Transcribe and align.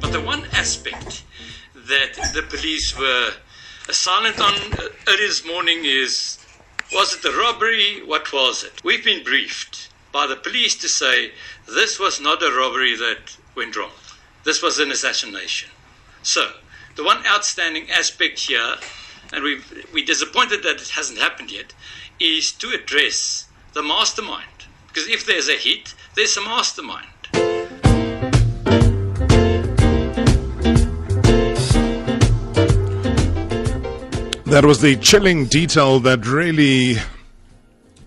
But 0.00 0.12
the 0.12 0.22
one 0.24 0.44
aspect 0.52 1.24
that 1.74 2.14
the 2.34 2.42
police 2.48 2.98
were 2.98 3.32
silent 3.90 4.40
on 4.40 4.54
uh, 4.54 4.88
early 5.08 5.26
this 5.26 5.44
morning 5.44 5.80
is 5.84 6.38
was 6.92 7.14
it 7.14 7.24
a 7.24 7.36
robbery? 7.36 8.02
What 8.04 8.32
was 8.32 8.64
it? 8.64 8.84
We've 8.84 9.04
been 9.04 9.24
briefed 9.24 9.88
by 10.12 10.26
the 10.26 10.36
police 10.36 10.74
to 10.76 10.88
say 10.88 11.32
this 11.66 11.98
was 11.98 12.20
not 12.20 12.42
a 12.42 12.52
robbery 12.52 12.96
that 12.96 13.36
went 13.56 13.76
wrong. 13.76 13.92
This 14.44 14.62
was 14.62 14.78
an 14.78 14.90
assassination. 14.90 15.70
So, 16.22 16.52
the 16.96 17.04
one 17.04 17.24
outstanding 17.26 17.90
aspect 17.90 18.38
here, 18.40 18.76
and 19.32 19.42
we 19.42 19.60
we're 19.92 20.04
disappointed 20.04 20.62
that 20.62 20.82
it 20.82 20.90
hasn't 20.90 21.18
happened 21.18 21.50
yet, 21.50 21.72
is 22.20 22.52
to 22.52 22.70
address 22.70 23.46
the 23.72 23.82
mastermind. 23.82 24.66
Because 24.88 25.08
if 25.08 25.24
there's 25.24 25.48
a 25.48 25.56
hit, 25.56 25.94
there's 26.14 26.36
a 26.36 26.42
mastermind. 26.42 27.06
That 34.52 34.66
was 34.66 34.82
the 34.82 34.96
chilling 34.96 35.46
detail 35.46 35.98
that 36.00 36.26
really 36.26 36.96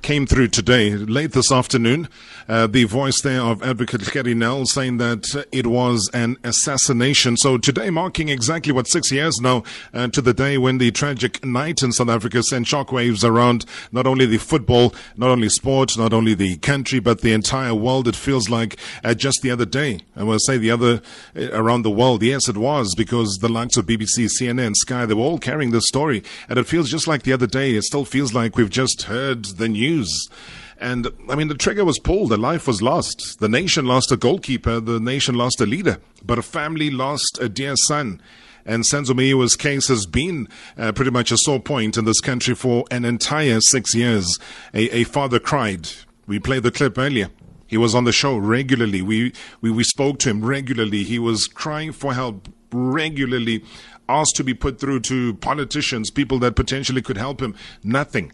came 0.03 0.27
through 0.27 0.49
today, 0.49 0.91
late 0.91 1.31
this 1.31 1.51
afternoon. 1.51 2.07
Uh, 2.47 2.67
the 2.67 2.83
voice 2.83 3.21
there 3.21 3.41
of 3.41 3.63
Advocate 3.63 4.01
Gerrie 4.01 4.35
Nel 4.35 4.65
saying 4.65 4.97
that 4.97 5.45
it 5.51 5.65
was 5.65 6.09
an 6.13 6.37
assassination. 6.43 7.37
So 7.37 7.57
today 7.57 7.89
marking 7.89 8.29
exactly 8.29 8.71
what 8.71 8.87
six 8.87 9.11
years 9.11 9.39
now 9.41 9.63
uh, 9.93 10.07
to 10.09 10.21
the 10.21 10.33
day 10.33 10.57
when 10.59 10.77
the 10.77 10.91
tragic 10.91 11.43
night 11.43 11.81
in 11.81 11.91
South 11.91 12.09
Africa 12.09 12.43
sent 12.43 12.67
shockwaves 12.67 13.23
around 13.23 13.65
not 13.91 14.05
only 14.05 14.27
the 14.27 14.37
football, 14.37 14.93
not 15.17 15.29
only 15.29 15.49
sport, 15.49 15.97
not 15.97 16.13
only 16.13 16.35
the 16.35 16.57
country, 16.57 16.99
but 16.99 17.21
the 17.21 17.33
entire 17.33 17.73
world. 17.73 18.07
It 18.07 18.15
feels 18.15 18.47
like 18.47 18.77
uh, 19.03 19.15
just 19.15 19.41
the 19.41 19.49
other 19.49 19.65
day. 19.65 20.01
I 20.15 20.23
will 20.23 20.39
say 20.39 20.57
the 20.57 20.71
other 20.71 21.01
uh, 21.35 21.51
around 21.51 21.81
the 21.81 21.89
world. 21.89 22.21
Yes, 22.21 22.47
it 22.47 22.57
was 22.57 22.93
because 22.95 23.37
the 23.37 23.49
likes 23.49 23.75
of 23.77 23.87
BBC, 23.87 24.29
CNN, 24.39 24.75
Sky, 24.75 25.07
they 25.07 25.15
were 25.15 25.23
all 25.23 25.39
carrying 25.39 25.71
this 25.71 25.87
story. 25.87 26.23
And 26.47 26.59
it 26.59 26.67
feels 26.67 26.91
just 26.91 27.07
like 27.07 27.23
the 27.23 27.33
other 27.33 27.47
day. 27.47 27.73
It 27.73 27.85
still 27.85 28.05
feels 28.05 28.35
like 28.35 28.55
we've 28.55 28.69
just 28.69 29.03
heard 29.03 29.45
the 29.45 29.67
news. 29.67 30.29
And 30.77 31.07
I 31.29 31.35
mean, 31.35 31.47
the 31.47 31.55
trigger 31.55 31.85
was 31.85 31.99
pulled. 31.99 32.31
A 32.31 32.37
life 32.37 32.67
was 32.67 32.81
lost. 32.81 33.39
The 33.39 33.49
nation 33.49 33.85
lost 33.85 34.11
a 34.11 34.17
goalkeeper. 34.17 34.79
The 34.79 34.99
nation 34.99 35.35
lost 35.35 35.61
a 35.61 35.65
leader. 35.65 35.99
But 36.23 36.39
a 36.39 36.41
family 36.41 36.89
lost 36.89 37.37
a 37.39 37.47
dear 37.47 37.75
son. 37.75 38.21
And 38.65 38.83
Senzo 38.83 39.57
case 39.59 39.87
has 39.89 40.05
been 40.05 40.47
uh, 40.77 40.91
pretty 40.91 41.11
much 41.11 41.31
a 41.31 41.37
sore 41.37 41.59
point 41.59 41.97
in 41.97 42.05
this 42.05 42.19
country 42.19 42.55
for 42.55 42.85
an 42.89 43.05
entire 43.05 43.61
six 43.61 43.93
years. 43.93 44.39
A, 44.73 44.89
a 44.89 45.03
father 45.03 45.39
cried. 45.39 45.89
We 46.25 46.39
played 46.39 46.63
the 46.63 46.71
clip 46.71 46.97
earlier. 46.97 47.29
He 47.67 47.77
was 47.77 47.93
on 47.93 48.03
the 48.03 48.11
show 48.11 48.37
regularly. 48.37 49.01
We, 49.01 49.33
we, 49.61 49.69
we 49.71 49.83
spoke 49.83 50.17
to 50.19 50.29
him 50.29 50.43
regularly. 50.43 51.03
He 51.03 51.19
was 51.19 51.45
crying 51.47 51.91
for 51.91 52.13
help 52.13 52.49
regularly, 52.71 53.63
asked 54.09 54.35
to 54.37 54.43
be 54.43 54.53
put 54.53 54.79
through 54.79 55.01
to 55.01 55.35
politicians, 55.35 56.09
people 56.09 56.39
that 56.39 56.55
potentially 56.55 57.01
could 57.01 57.17
help 57.17 57.41
him. 57.41 57.55
Nothing 57.83 58.31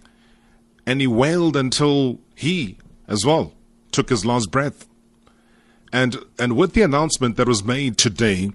and 0.91 0.99
he 0.99 1.07
wailed 1.07 1.55
until 1.55 2.19
he 2.35 2.77
as 3.07 3.25
well 3.25 3.53
took 3.93 4.09
his 4.09 4.25
last 4.25 4.51
breath. 4.51 4.89
And, 5.93 6.17
and 6.37 6.57
with 6.57 6.73
the 6.73 6.81
announcement 6.81 7.37
that 7.37 7.47
was 7.47 7.63
made 7.63 7.97
today 7.97 8.51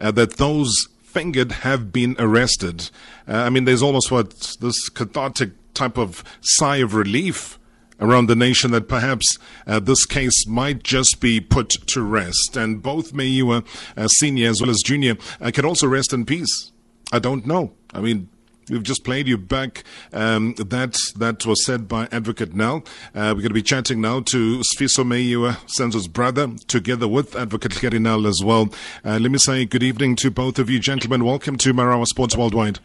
uh, 0.00 0.10
that 0.10 0.38
those 0.38 0.88
fingered 1.04 1.52
have 1.52 1.92
been 1.92 2.16
arrested, 2.18 2.90
uh, 3.28 3.36
I 3.36 3.50
mean, 3.50 3.64
there's 3.64 3.82
almost 3.82 4.10
what 4.10 4.56
this 4.60 4.88
cathartic 4.88 5.50
type 5.72 5.96
of 5.96 6.24
sigh 6.40 6.78
of 6.78 6.94
relief 6.94 7.60
around 8.00 8.26
the 8.26 8.34
nation 8.34 8.72
that 8.72 8.88
perhaps 8.88 9.38
uh, 9.64 9.78
this 9.78 10.04
case 10.04 10.48
might 10.48 10.82
just 10.82 11.20
be 11.20 11.40
put 11.40 11.68
to 11.68 12.02
rest. 12.02 12.56
And 12.56 12.82
both 12.82 13.12
Meyiwa, 13.12 13.64
uh, 13.96 14.08
senior 14.08 14.50
as 14.50 14.60
well 14.60 14.70
as 14.70 14.82
junior, 14.84 15.16
uh, 15.40 15.52
can 15.54 15.64
also 15.64 15.86
rest 15.86 16.12
in 16.12 16.26
peace. 16.26 16.72
I 17.12 17.20
don't 17.20 17.46
know. 17.46 17.74
I 17.94 18.00
mean, 18.00 18.30
We've 18.70 18.82
just 18.82 19.04
played 19.04 19.26
you 19.28 19.38
back. 19.38 19.82
Um, 20.12 20.54
that 20.58 20.98
that 21.16 21.46
was 21.46 21.64
said 21.64 21.88
by 21.88 22.06
Advocate 22.12 22.54
Nel. 22.54 22.84
Uh, 23.14 23.32
we're 23.34 23.42
going 23.42 23.48
to 23.48 23.54
be 23.54 23.62
chatting 23.62 24.00
now 24.00 24.20
to 24.20 24.58
Sfiso 24.60 25.04
Meyiwa, 25.04 25.56
Senzo's 25.66 26.06
brother, 26.08 26.48
together 26.66 27.08
with 27.08 27.34
Advocate 27.34 27.72
Gerrie 27.72 27.98
Nel 27.98 28.26
as 28.26 28.42
well. 28.44 28.68
Uh, 29.04 29.18
let 29.20 29.30
me 29.30 29.38
say 29.38 29.64
good 29.64 29.82
evening 29.82 30.16
to 30.16 30.30
both 30.30 30.58
of 30.58 30.68
you, 30.68 30.78
gentlemen. 30.78 31.24
Welcome 31.24 31.56
to 31.58 31.72
Marawa 31.72 32.06
Sports 32.06 32.36
Worldwide. 32.36 32.78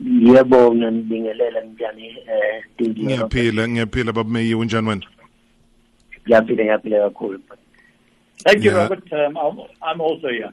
yebo 0.00 0.74
nginibingelela 0.74 1.60
njani 1.60 2.06
eh 2.06 2.64
ngiyaphila 2.80 3.68
ngiyaphila 3.68 4.12
baba 4.12 4.30
Meyiwa 4.30 4.64
njani 4.64 4.88
wena 4.88 5.06
ngiyaphila 6.26 6.64
ngiyaphila 6.64 6.98
kakhulu 7.00 7.40
Thank 8.44 8.64
you, 8.64 8.72
Yeah. 8.72 8.82
Robert. 8.88 9.12
Um, 9.12 9.36
I'm 9.82 10.00
also 10.00 10.26
here. 10.28 10.50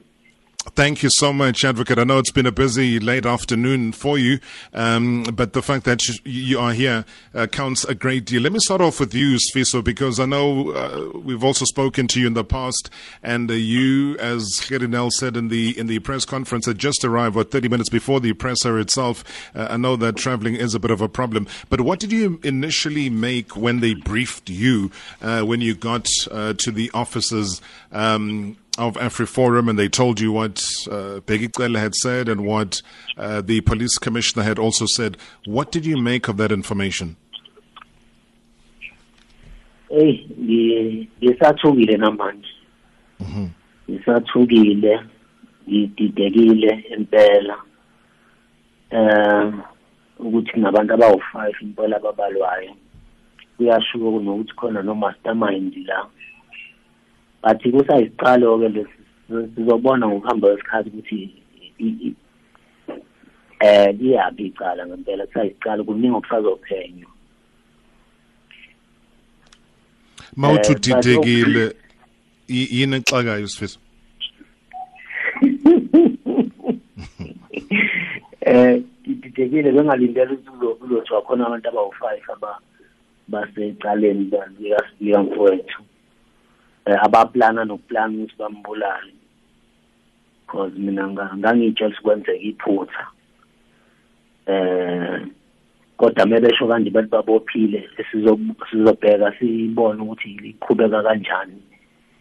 Thank 0.62 1.02
you 1.02 1.08
so 1.08 1.32
much, 1.32 1.64
Advocate. 1.64 1.98
I 1.98 2.04
know 2.04 2.18
it's 2.18 2.30
been 2.30 2.44
a 2.44 2.52
busy 2.52 3.00
late 3.00 3.24
afternoon 3.24 3.92
for 3.92 4.18
you, 4.18 4.40
um, 4.74 5.22
but 5.32 5.54
the 5.54 5.62
fact 5.62 5.86
that 5.86 6.06
you, 6.26 6.58
are 6.58 6.74
here 6.74 7.06
uh, 7.34 7.46
counts 7.46 7.84
a 7.84 7.94
great 7.94 8.26
deal. 8.26 8.42
Let 8.42 8.52
me 8.52 8.58
start 8.58 8.82
off 8.82 9.00
with 9.00 9.14
you, 9.14 9.38
Sfiso, 9.38 9.82
because 9.82 10.20
I 10.20 10.26
know 10.26 10.72
uh, 10.72 11.18
we've 11.18 11.42
also 11.42 11.64
spoken 11.64 12.06
to 12.08 12.20
you 12.20 12.26
in 12.26 12.34
the 12.34 12.44
past, 12.44 12.90
and 13.22 13.50
uh, 13.50 13.54
you, 13.54 14.18
as 14.18 14.60
Gerrie 14.62 14.86
Nel 14.86 15.10
said 15.10 15.34
in 15.34 15.48
the 15.48 15.78
in 15.78 15.86
the 15.86 15.98
press 16.00 16.26
conference, 16.26 16.66
had 16.66 16.78
just 16.78 17.06
arrived, 17.06 17.36
what, 17.36 17.50
30 17.50 17.70
minutes 17.70 17.88
before 17.88 18.20
the 18.20 18.34
presser 18.34 18.78
itself. 18.78 19.24
Uh, 19.54 19.68
I 19.70 19.78
know 19.78 19.96
that 19.96 20.16
traveling 20.16 20.56
is 20.56 20.74
a 20.74 20.78
bit 20.78 20.90
of 20.90 21.00
a 21.00 21.08
problem, 21.08 21.46
but 21.70 21.80
what 21.80 22.00
did 22.00 22.12
you 22.12 22.38
initially 22.44 23.08
make 23.08 23.56
when 23.56 23.80
they 23.80 23.94
briefed 23.94 24.50
you 24.50 24.90
uh, 25.22 25.40
when 25.40 25.62
you 25.62 25.74
got 25.74 26.10
uh, 26.30 26.52
to 26.52 26.70
the 26.70 26.90
offices? 26.92 27.62
Um, 27.92 28.58
of 28.80 28.94
AfriForum 28.94 29.68
and 29.68 29.78
they 29.78 29.88
told 29.88 30.20
you 30.20 30.32
what 30.32 30.62
uh, 30.90 31.20
Cele 31.26 31.78
had 31.78 31.94
said 31.94 32.28
and 32.28 32.44
what 32.44 32.80
uh, 33.16 33.40
the 33.40 33.60
police 33.60 33.98
commissioner 33.98 34.42
had 34.44 34.58
also 34.58 34.86
said. 34.86 35.16
What 35.44 35.70
did 35.70 35.84
you 35.86 35.96
make 35.96 36.28
of 36.28 36.36
that 36.38 36.50
information? 36.50 37.16
hey 39.88 40.26
ngi- 40.40 41.08
ngisathukile 41.22 41.96
namanje. 41.96 42.48
Ngisathukile 43.90 45.00
ngididekile 45.68 46.84
impela. 46.96 47.56
Eh 48.90 49.52
ukuthi 50.18 50.50
kunabantu 50.52 50.94
abawu-five 50.94 51.56
impela 51.62 51.96
ababalwayo. 51.96 52.74
Kuyashuka 53.56 54.04
kunokuthi 54.04 54.52
khona 54.54 54.82
no-mastermind 54.82 55.76
la 55.86 56.06
but 57.42 57.62
kusayisiqalo-ke 57.62 58.68
lesi 58.68 58.90
sizobona 59.54 60.08
ngokuhamba 60.08 60.48
kwesikhathi 60.48 60.88
ukuthi 60.90 61.30
i- 61.78 61.86
i- 62.06 62.14
eh 63.60 63.94
liyaphi 63.98 64.46
icala 64.46 64.86
ngempela 64.86 65.26
kusayisiqalo 65.26 65.84
kuningi 65.84 66.14
okusazophenywa 66.16 67.10
Mawuthi 70.36 70.72
Eh, 70.72 70.76
but 70.76 70.86
udidekile 70.86 71.74
y- 72.48 72.68
yini 72.70 72.96
exakayo 72.96 73.48
Sifiso? 73.48 73.78
eh 78.40 78.82
didekile 79.04 79.72
bengalindela 79.72 80.32
ukuthi 80.32 80.50
kuzo- 80.50 80.74
kuzothiwa 80.74 81.22
khona 81.22 81.46
abantu 81.46 81.68
abawu-five 81.68 82.22
aba 82.32 82.58
basecaleni 83.28 84.30
lika 85.00 85.22
mfowethu 85.22 85.82
eh 85.82 85.86
abaplana 86.86 87.64
nokuplana 87.64 88.14
ukuthi 88.18 88.34
bambulale 88.38 89.12
because 90.46 90.72
mina 90.76 91.08
nga- 91.08 91.30
ngangitshela 91.36 91.90
ukuthi 91.90 92.02
kwenzeka 92.02 92.38
iphutha. 92.38 93.06
Eh 94.46 95.26
kodwa 95.96 96.26
mebesho 96.26 96.66
kanje 96.66 96.90
bathi 96.90 97.08
babophile 97.08 97.88
sizo- 98.10 98.56
sizobheka 98.70 99.32
sibone 99.38 100.02
ukuthi 100.02 100.28
liqhubeka 100.42 101.02
kanjani. 101.02 101.62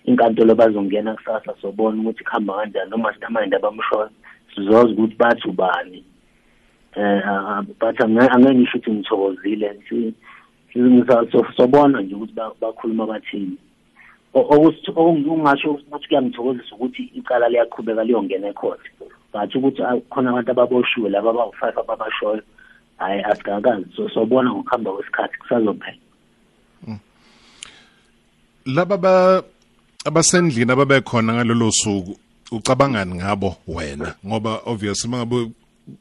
Inkantolo 0.05 0.55
bazongena 0.55 1.15
kusasa 1.15 1.53
sobona 1.61 2.01
ukuthi 2.01 2.23
kuhamba 2.23 2.53
kanjani 2.53 2.89
nomastermind 2.91 3.55
abamshoyo 3.55 4.09
sizoza 4.55 4.93
ukuthi 4.93 5.15
bathi 5.15 5.47
ubani. 5.47 6.03
Eh 6.95 7.21
ah, 7.25 7.61
but 7.79 7.99
ange- 8.01 8.29
angeke 8.29 8.55
ngisho 8.55 8.77
ukuthi 8.77 8.91
ngithokozile 8.91 9.79
Si- 9.89 10.13
si- 10.73 10.79
ngisa- 10.79 11.31
so- 11.31 11.51
sobona 11.57 12.01
nje 12.01 12.15
ukuthi 12.15 12.33
ba- 12.33 12.53
bakhuluma 12.61 13.07
bathini. 13.07 13.57
O- 13.57 13.57
okusi- 13.57 13.68
okungasho 14.33 15.71
ukuthi 15.71 16.07
kuyangithokozisa 16.07 16.75
ukuthi 16.75 17.03
icala 17.15 17.49
liyaqhubeka 17.49 18.03
liyongena 18.03 18.47
ecourt 18.47 18.81
but 19.33 19.55
ukuthi 19.55 19.81
khona 20.09 20.29
abantu 20.29 20.51
ababoshiwe 20.51 21.09
laba 21.09 21.29
abawu-five 21.29 21.77
ababashoyo 21.77 22.41
hhayi 22.99 23.21
asikakazi. 23.23 23.85
So 23.95 24.09
sobona 24.09 24.51
ngokuhamba 24.51 24.91
kwesikhathi 24.91 25.37
kusazophela. 25.37 25.97
Laba 28.65 28.97
ba 28.97 29.43
abasendlini 30.05 30.71
ababekhona 30.71 31.33
ngalolo 31.33 31.71
suku 31.71 32.17
ucabangani 32.51 33.15
ngabo 33.15 33.55
wena? 33.67 34.15
Ngoba 34.25 34.61
obviously 34.65 35.09
mangabe 35.09 35.51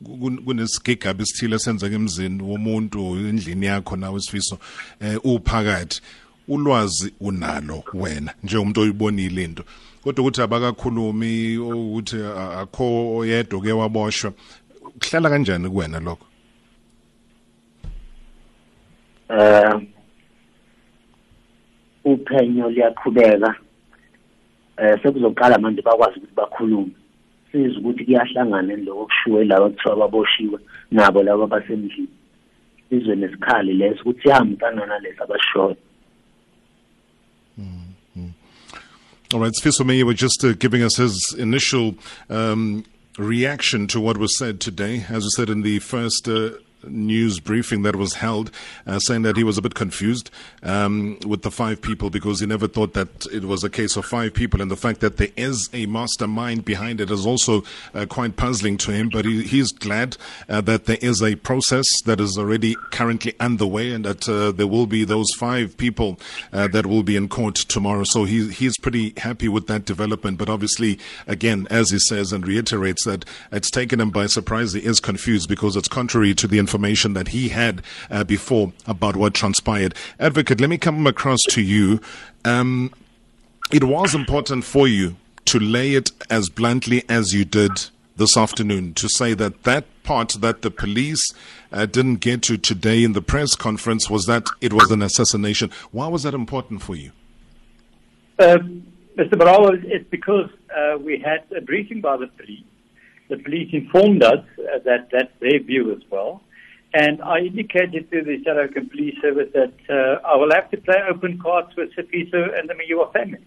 kun- 0.05 0.43
kunesigigaba 0.45 1.23
esithile 1.23 1.57
esenzeka 1.57 1.95
emzini 1.95 2.43
womuntu 2.43 3.17
endlini 3.17 3.67
yakho 3.67 3.97
nawe 3.97 4.17
isifiso 4.19 4.59
eh 5.01 5.19
uphakathi 5.25 6.01
ulwazi 6.49 7.15
unalo 7.21 7.83
wena 7.95 8.35
njengomuntu 8.43 8.81
oyibonile 8.81 9.45
into. 9.45 9.65
Kodwa 10.03 10.23
ukuthi 10.23 10.43
abakakhulumi 10.43 11.59
ukuthi 11.59 12.17
akho 12.61 13.17
oyedwa 13.17 13.61
ke 13.61 13.73
waboshwa 13.73 14.33
kuhlala 15.00 15.31
kanjani 15.31 15.69
kuwena 15.71 16.00
lokho? 16.00 16.27
Eh 19.29 19.81
uphenyo 22.05 22.71
liyaqhubeka 22.71 23.55
eh 24.77 24.99
sekuzoqala 25.03 25.59
manje 25.59 25.83
bakwazi 25.83 26.19
ukuthi 26.19 26.35
bakhulume. 26.35 26.93
Sizwe 27.53 27.79
ukuthi 27.79 28.05
kuyahlangana 28.05 28.77
lokho 28.77 29.06
kushiwe 29.06 29.44
laba 29.44 29.69
kuthiwa 29.69 29.97
baboshiwe 29.97 30.59
nabo 30.91 31.23
laba 31.23 31.47
basendlini. 31.47 32.09
Sizwe 32.89 33.17
nesikhali 33.17 33.73
leso 33.73 34.01
ukuthi 34.01 34.23
sihambisana 34.23 34.87
nalesi 34.87 35.23
abashoyo. 35.23 35.77
All 39.35 39.41
right, 39.41 39.53
Sfiso 39.53 39.83
Meyiwa 39.83 40.15
just 40.15 40.43
uh, 40.43 40.55
giving 40.55 40.83
us 40.83 40.97
his 40.97 41.35
initial 41.35 41.97
um, 42.31 42.87
reaction 43.19 43.87
to 43.89 44.01
what 44.01 44.17
was 44.17 44.39
said 44.39 44.59
today. 44.59 45.05
As 45.11 45.25
we 45.25 45.29
said 45.29 45.51
in 45.51 45.61
the 45.61 45.81
first 45.81 46.27
uh, 46.27 46.53
news 46.85 47.41
briefing 47.41 47.83
that 47.83 47.97
was 47.97 48.15
held, 48.15 48.51
uh, 48.87 48.99
saying 48.99 49.23
that 49.23 49.37
he 49.37 49.45
was 49.45 49.59
a 49.59 49.63
bit 49.63 49.75
confused 49.75 50.31
um, 50.63 51.19
with 51.27 51.43
the 51.43 51.51
five 51.51 51.81
people 51.83 52.11
because 52.11 52.41
he 52.41 52.47
never 52.47 52.69
thought 52.69 52.95
that 52.95 53.27
it 53.33 53.45
was 53.45 53.65
a 53.65 53.71
case 53.71 53.97
of 53.97 54.05
five 54.05 54.35
people, 54.35 54.61
and 54.61 54.71
the 54.71 54.77
fact 54.77 55.01
that 55.01 55.17
there 55.17 55.29
is 55.37 55.69
a 55.73 55.87
mastermind 55.87 56.65
behind 56.65 57.01
it 57.01 57.11
is 57.11 57.27
also 57.27 57.63
uh, 57.95 58.07
quite 58.07 58.37
puzzling 58.37 58.77
to 58.79 58.93
him. 58.93 59.09
But 59.09 59.25
he, 59.25 59.43
he's 59.43 59.73
glad 59.73 60.17
uh, 60.49 60.61
that 60.63 60.87
there 60.87 60.99
is 61.01 61.23
a 61.23 61.37
process 61.37 61.87
that 62.03 62.21
is 62.21 62.39
already 62.39 62.77
currently 62.91 63.35
underway, 63.41 63.93
and 63.93 64.05
that 64.05 64.29
uh, 64.29 64.53
there 64.53 64.67
will 64.67 64.87
be 64.87 65.05
those 65.05 65.29
five 65.37 65.77
people 65.77 66.19
uh, 66.53 66.69
that 66.69 66.87
will 66.87 67.03
be 67.03 67.17
in 67.17 67.29
court 67.29 67.57
tomorrow. 67.57 68.05
So 68.05 68.25
he, 68.25 68.49
he's 68.51 68.79
pretty 68.79 69.15
happy 69.17 69.49
with 69.49 69.67
that 69.67 69.85
development. 69.85 70.39
But 70.39 70.49
obviously, 70.49 70.99
again, 71.27 71.67
as 71.71 71.91
he 71.91 71.99
says 71.99 72.33
and 72.33 72.47
reiterates 72.47 73.05
that 73.05 73.25
it's 73.53 73.71
taken 73.71 74.01
him 74.01 74.11
by 74.11 74.27
surprise. 74.27 74.73
He 74.73 74.81
is 74.81 75.01
confused 75.01 75.49
because 75.49 75.77
it's 75.77 75.89
contrary 75.89 76.35
to 76.35 76.47
the 76.47 76.59
information 76.69 77.15
that 77.15 77.29
he 77.29 77.49
had 77.49 77.82
uh, 78.11 78.25
before 78.25 78.73
about 78.87 79.17
what 79.17 79.32
transpired. 79.32 79.94
Advocate, 80.20 80.61
let 80.61 80.69
me 80.69 80.76
come 80.76 81.06
across 81.06 81.43
to 81.49 81.62
you. 81.62 81.99
Um, 82.44 82.93
it 83.73 83.85
was 83.85 84.15
important 84.15 84.65
for 84.65 84.87
you 84.87 85.17
to 85.47 85.59
lay 85.59 85.94
it 85.94 86.11
as 86.29 86.50
bluntly 86.50 87.05
as 87.09 87.32
you 87.32 87.47
did 87.47 87.70
this 88.17 88.37
afternoon 88.37 88.93
to 88.94 89.09
say 89.09 89.32
that 89.32 89.62
that 89.62 89.85
part 90.03 90.37
that 90.41 90.61
the 90.61 90.70
police 90.70 91.25
uh, 91.73 91.87
didn't 91.87 92.17
get 92.17 92.43
to 92.43 92.59
today 92.59 93.03
in 93.03 93.15
the 93.15 93.23
press 93.23 93.55
conference 93.55 94.11
was 94.11 94.26
that 94.26 94.47
it 94.61 94.75
was 94.75 94.91
an 94.91 95.00
assassination. 95.00 95.70
Why 95.91 96.09
was 96.09 96.25
that 96.25 96.35
important 96.35 96.82
for 96.82 96.97
you? 96.97 97.12
Um, 98.38 98.87
Mr. 99.17 99.35
Marawa, 99.35 99.82
it's 99.85 100.09
because 100.11 100.50
uh, 100.76 100.99
we 100.99 101.19
had 101.19 101.44
a 101.56 101.62
briefing 101.62 102.00
by 102.03 102.19
the 102.19 102.26
police. 102.26 102.65
The 103.29 103.38
police 103.38 103.69
informed 103.73 104.23
us 104.23 104.44
uh, 104.59 104.79
that 104.85 105.09
that's 105.12 105.32
their 105.41 105.61
view 105.61 105.93
as 105.93 106.03
well. 106.11 106.43
And 106.94 107.20
I 107.23 107.40
indicated 107.40 108.11
to 108.11 108.23
the 108.23 108.43
South 108.44 108.56
African 108.56 108.88
Police 108.88 109.20
Service 109.20 109.50
that 109.52 109.75
uh, 109.90 110.26
I 110.26 110.37
will 110.37 110.50
have 110.50 110.70
to 110.70 110.79
play 110.79 110.96
open 111.08 111.38
cards 111.38 111.76
with 111.76 111.94
Sifiso 111.94 112.58
and 112.58 112.69
the 112.69 112.75
Meyiwa 112.75 113.12
family. 113.12 113.44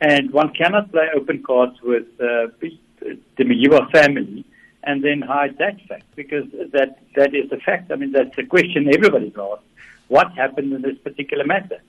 And 0.00 0.32
one 0.32 0.52
cannot 0.52 0.90
play 0.90 1.08
open 1.14 1.42
cards 1.42 1.80
with 1.82 2.06
uh, 2.20 2.48
the 3.00 3.44
Meyiwa 3.44 3.90
family 3.92 4.44
and 4.82 5.02
then 5.02 5.22
hide 5.22 5.58
that 5.58 5.80
fact 5.88 6.04
because 6.16 6.44
that, 6.72 6.98
that 7.14 7.34
is 7.34 7.50
a 7.52 7.58
fact. 7.58 7.90
I 7.92 7.96
mean, 7.96 8.12
that's 8.12 8.36
a 8.38 8.44
question 8.44 8.92
everybody's 8.92 9.36
asked. 9.38 9.62
What 10.08 10.32
happened 10.32 10.72
in 10.72 10.82
this 10.82 10.98
particular 10.98 11.44
matter? 11.44 11.80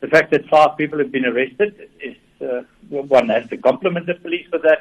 The 0.00 0.08
fact 0.08 0.30
that 0.32 0.46
five 0.48 0.76
people 0.76 0.98
have 0.98 1.12
been 1.12 1.26
arrested 1.26 1.88
is 2.00 2.16
uh, 2.40 2.62
one 2.88 3.28
has 3.28 3.48
to 3.48 3.56
compliment 3.56 4.06
the 4.06 4.14
police 4.14 4.46
for 4.50 4.58
that. 4.58 4.80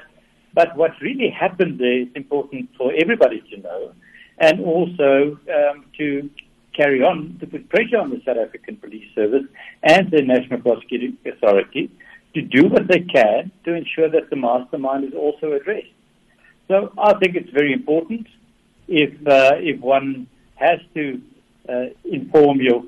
But 0.53 0.75
what 0.77 0.99
really 1.01 1.29
happened 1.29 1.79
there 1.79 2.01
is 2.01 2.07
important 2.15 2.69
for 2.77 2.93
everybody 2.93 3.41
to 3.49 3.57
know, 3.57 3.93
and 4.37 4.59
also 4.61 5.39
um, 5.53 5.85
to 5.97 6.29
carry 6.75 7.01
on 7.01 7.37
to 7.39 7.47
put 7.47 7.69
pressure 7.69 7.97
on 7.97 8.09
the 8.09 8.21
South 8.25 8.37
African 8.37 8.77
Police 8.77 9.07
Service 9.15 9.45
and 9.83 10.11
the 10.11 10.21
National 10.21 10.59
Prosecuting 10.59 11.17
Authority 11.25 11.89
to 12.33 12.41
do 12.41 12.67
what 12.67 12.87
they 12.87 12.99
can 12.99 13.51
to 13.63 13.73
ensure 13.73 14.09
that 14.09 14.29
the 14.29 14.35
mastermind 14.35 15.05
is 15.05 15.13
also 15.13 15.53
addressed. 15.53 15.87
So 16.67 16.91
I 16.97 17.13
think 17.19 17.35
it's 17.35 17.49
very 17.51 17.71
important 17.71 18.27
if 18.87 19.11
uh, 19.25 19.55
if 19.55 19.79
one 19.79 20.27
has 20.55 20.79
to 20.95 21.21
uh, 21.69 21.85
inform 22.03 22.59
your 22.61 22.83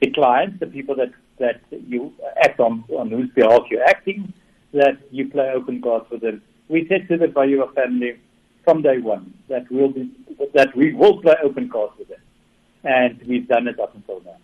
the 0.00 0.10
clients, 0.12 0.60
the 0.60 0.66
people 0.66 0.94
that 0.96 1.12
that 1.38 1.60
you 1.70 2.12
act 2.42 2.60
on 2.60 2.84
on 2.90 3.10
whose 3.10 3.30
behalf 3.30 3.62
you're 3.70 3.84
acting, 3.84 4.32
that 4.72 4.98
you 5.10 5.28
play 5.28 5.50
open 5.54 5.82
cards 5.82 6.06
with 6.10 6.20
them. 6.20 6.42
We 6.68 6.86
said 6.88 7.08
to 7.08 7.16
the 7.16 7.26
Meyiwa 7.26 7.74
family 7.74 8.18
from 8.66 8.82
day 8.82 8.98
one 8.98 9.32
that 9.48 9.64
we'll 9.70 9.92
be 9.92 10.10
that 10.52 10.76
we 10.76 10.92
will 10.92 11.22
play 11.22 11.36
open 11.42 11.70
cards 11.70 11.92
with 11.98 12.08
them, 12.08 12.20
and 12.82 13.22
we've 13.28 13.46
done 13.48 13.68
it 13.68 13.78
up 13.78 13.94
until 13.94 14.20
now. 14.24 14.36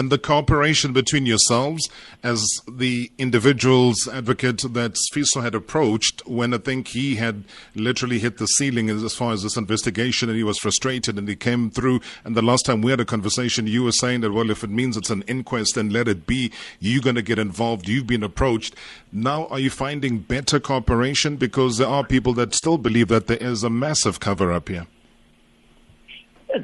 And 0.00 0.08
the 0.08 0.16
cooperation 0.16 0.94
between 0.94 1.26
yourselves 1.26 1.90
as 2.22 2.42
the 2.66 3.12
individuals 3.18 4.08
advocate 4.10 4.62
that 4.72 4.96
Fiso 5.12 5.42
had 5.42 5.54
approached 5.54 6.26
when 6.26 6.54
I 6.54 6.56
think 6.56 6.88
he 6.88 7.16
had 7.16 7.44
literally 7.74 8.18
hit 8.18 8.38
the 8.38 8.46
ceiling 8.46 8.88
as 8.88 9.14
far 9.14 9.34
as 9.34 9.42
this 9.42 9.58
investigation 9.58 10.30
and 10.30 10.38
he 10.38 10.42
was 10.42 10.56
frustrated 10.56 11.18
and 11.18 11.28
he 11.28 11.36
came 11.36 11.70
through. 11.70 12.00
And 12.24 12.34
the 12.34 12.40
last 12.40 12.64
time 12.64 12.80
we 12.80 12.92
had 12.92 13.00
a 13.00 13.04
conversation 13.04 13.66
you 13.66 13.84
were 13.84 13.92
saying 13.92 14.22
that 14.22 14.32
well 14.32 14.48
if 14.48 14.64
it 14.64 14.70
means 14.70 14.96
it's 14.96 15.10
an 15.10 15.20
inquest 15.26 15.74
then 15.74 15.90
let 15.90 16.08
it 16.08 16.26
be. 16.26 16.50
You're 16.78 17.02
going 17.02 17.16
to 17.16 17.22
get 17.22 17.38
involved. 17.38 17.86
You've 17.86 18.06
been 18.06 18.22
approached. 18.22 18.74
Now 19.12 19.48
are 19.48 19.60
you 19.60 19.68
finding 19.68 20.20
better 20.20 20.58
cooperation? 20.58 21.36
Because 21.36 21.76
there 21.76 21.88
are 21.88 22.04
people 22.04 22.32
that 22.40 22.54
still 22.54 22.78
believe 22.78 23.08
that 23.08 23.26
there 23.26 23.36
is 23.36 23.62
a 23.62 23.68
massive 23.68 24.18
cover 24.18 24.50
up 24.50 24.70
here 24.70 24.86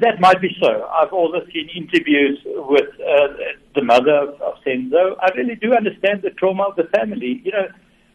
That 0.01 0.19
might 0.19 0.41
be 0.41 0.55
so. 0.61 0.87
I've 0.89 1.13
also 1.13 1.45
seen 1.53 1.69
interviews 1.75 2.39
with 2.45 2.89
uh, 2.99 3.27
the 3.73 3.83
mother 3.83 4.15
of, 4.15 4.41
of 4.41 4.55
Senzo. 4.65 5.15
I 5.21 5.29
really 5.35 5.55
do 5.55 5.73
understand 5.73 6.21
the 6.23 6.31
trauma 6.31 6.63
of 6.63 6.75
the 6.75 6.85
family. 6.95 7.41
You 7.43 7.51
know, 7.51 7.67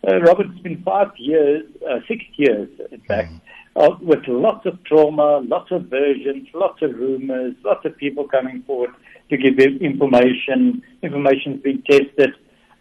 uh, 0.06 0.20
Robert, 0.20 0.46
it's 0.50 0.60
been 0.60 0.82
five 0.82 1.12
years, 1.16 1.64
uh, 1.88 2.00
six 2.08 2.24
years, 2.36 2.68
in 2.90 3.00
fact, 3.02 3.32
uh, 3.76 3.90
with 4.02 4.26
lots 4.28 4.66
of 4.66 4.82
trauma, 4.84 5.40
lots 5.46 5.70
of 5.70 5.84
versions, 5.84 6.48
lots 6.52 6.82
of 6.82 6.94
rumors, 6.94 7.54
lots 7.64 7.84
of 7.86 7.96
people 7.96 8.28
coming 8.28 8.62
forward 8.66 8.90
to 9.30 9.36
give 9.36 9.58
information. 9.58 10.82
Information's 11.02 11.62
being 11.62 11.82
tested. 11.88 12.34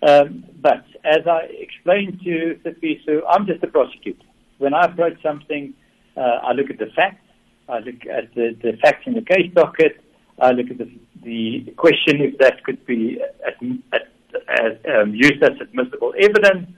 Um, 0.08 0.44
but 0.60 0.84
as 1.06 1.28
I 1.28 1.48
explained 1.60 2.20
to 2.24 2.60
Sifiso, 2.66 3.22
I'm 3.30 3.46
just 3.46 3.64
a 3.64 3.68
prosecutor. 3.68 4.26
When 4.58 4.74
I 4.74 4.86
approach 4.86 5.22
something, 5.22 5.74
uh, 6.18 6.20
I 6.20 6.52
look 6.54 6.70
at 6.70 6.80
the 6.80 6.88
facts. 6.96 7.24
I 7.70 7.80
look 7.80 8.06
at 8.12 8.34
the, 8.36 8.56
the 8.62 8.78
facts 8.82 9.04
in 9.06 9.14
the 9.14 9.22
case 9.22 9.52
docket. 9.54 10.02
I 10.40 10.52
look 10.52 10.70
at 10.72 10.78
the, 10.78 10.92
the 11.24 11.72
question 11.78 12.22
if 12.22 12.38
that 12.40 12.64
could 12.64 12.86
be 12.86 13.22
at, 13.46 13.56
at, 13.94 14.12
as, 14.48 14.78
um, 14.94 15.14
used 15.14 15.42
as 15.44 15.60
admissible 15.62 16.14
evidence. 16.20 16.70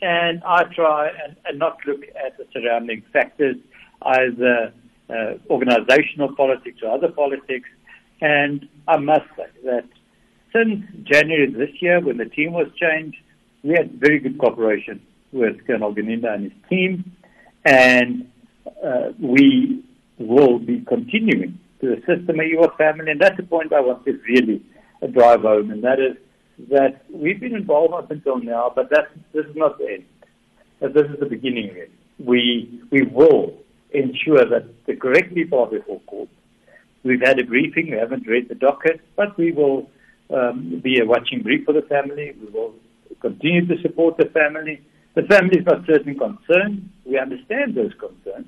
And 0.00 0.42
I 0.44 0.64
try 0.64 1.08
and, 1.08 1.36
and 1.44 1.58
not 1.58 1.78
look 1.86 2.02
at 2.24 2.36
the 2.36 2.46
surrounding 2.52 3.02
factors, 3.12 3.56
either 4.02 4.72
uh, 5.08 5.34
organizational 5.48 6.34
politics 6.34 6.80
or 6.82 6.90
other 6.90 7.08
politics. 7.08 7.68
And 8.20 8.68
I 8.88 8.96
must 8.96 9.26
say 9.36 9.46
that 9.64 9.84
since 10.52 10.84
January 11.04 11.50
this 11.52 11.70
year, 11.80 12.00
when 12.00 12.16
the 12.16 12.26
team 12.26 12.52
was 12.52 12.68
changed, 12.76 13.18
we 13.62 13.74
had 13.74 13.92
very 13.92 14.18
good 14.18 14.38
cooperation 14.38 15.00
with 15.32 15.64
Colonel 15.66 15.94
Ganinda 15.94 16.34
and 16.34 16.44
his 16.44 16.52
team. 16.68 17.12
And 17.64 18.30
uh, 18.84 19.12
we 19.20 19.84
will 20.26 20.58
be 20.58 20.80
continuing 20.88 21.58
to 21.80 21.94
assist 21.94 22.26
the 22.26 22.32
Meyiwa 22.32 22.76
family, 22.76 23.10
and 23.10 23.20
that's 23.20 23.36
the 23.36 23.42
point 23.42 23.72
I 23.72 23.80
want 23.80 24.04
to 24.04 24.18
really 24.28 24.62
drive 25.12 25.42
home, 25.42 25.70
and 25.70 25.82
that 25.84 25.98
is 25.98 26.16
that 26.70 27.02
we've 27.10 27.40
been 27.40 27.56
involved 27.56 27.94
up 27.94 28.10
until 28.10 28.38
now, 28.38 28.72
but 28.74 28.88
that's, 28.90 29.08
this 29.32 29.44
is 29.46 29.56
not 29.56 29.78
the 29.78 29.94
end. 29.94 30.04
This 30.80 31.06
is 31.10 31.18
the 31.18 31.26
beginning 31.26 31.70
of 31.70 31.76
it. 31.76 31.90
We, 32.18 32.82
we 32.90 33.02
will 33.02 33.54
ensure 33.90 34.44
that 34.44 34.66
the 34.86 34.94
correct 34.94 35.34
people 35.34 35.60
are 35.60 35.66
before 35.66 36.00
court. 36.00 36.28
We've 37.02 37.20
had 37.20 37.38
a 37.40 37.44
briefing, 37.44 37.90
we 37.90 37.96
haven't 37.96 38.26
read 38.28 38.48
the 38.48 38.54
docket, 38.54 39.00
but 39.16 39.36
we 39.36 39.50
will 39.50 39.90
um, 40.32 40.80
be 40.82 41.00
a 41.00 41.04
watching 41.04 41.42
brief 41.42 41.64
for 41.64 41.72
the 41.72 41.82
family. 41.82 42.32
We 42.40 42.46
will 42.52 42.74
continue 43.20 43.66
to 43.66 43.80
support 43.82 44.18
the 44.18 44.26
family. 44.26 44.80
The 45.14 45.22
family's 45.22 45.64
got 45.64 45.84
certain 45.86 46.16
concerns. 46.16 46.82
We 47.04 47.18
understand 47.18 47.74
those 47.74 47.92
concerns 47.98 48.46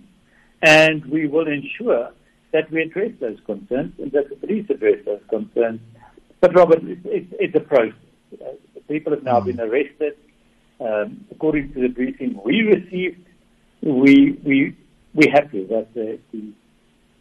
and 0.64 1.04
we 1.06 1.26
will 1.26 1.47
ensure 1.47 2.11
that 2.52 2.71
we 2.71 2.83
address 2.83 3.12
those 3.21 3.38
concerns 3.44 3.92
and 3.99 4.11
that 4.12 4.30
the 4.30 4.37
police 4.37 4.66
address 4.71 4.99
those 5.04 5.21
concerns. 5.28 5.80
But 6.40 6.54
Robert, 6.54 6.80
it's, 6.83 7.28
it's, 7.38 7.54
a 7.54 7.61
process. 7.61 7.94
Uh, 8.33 8.52
people 8.88 9.12
have 9.12 9.23
now 9.23 9.40
been 9.40 9.61
arrested. 9.61 10.16
Um, 10.80 11.26
according 11.30 11.73
to 11.75 11.80
the 11.80 11.88
briefing 11.88 12.40
we 12.44 12.62
received, 12.62 13.21
we 13.83 14.38
we 14.44 14.76
we 15.14 15.28
happy 15.33 15.64
that 15.66 15.94
the, 15.94 16.18
the 16.33 16.52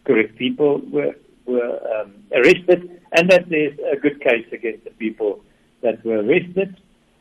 correct 0.05 0.37
people 0.37 0.81
were 0.91 1.15
were 1.45 1.79
um, 1.95 2.13
arrested, 2.33 3.01
and 3.11 3.29
that 3.29 3.49
there's 3.49 3.77
a 3.91 3.97
good 3.97 4.21
case 4.21 4.47
against 4.51 4.85
the 4.85 4.91
people 4.91 5.41
that 5.81 6.03
were 6.05 6.21
arrested. 6.23 6.77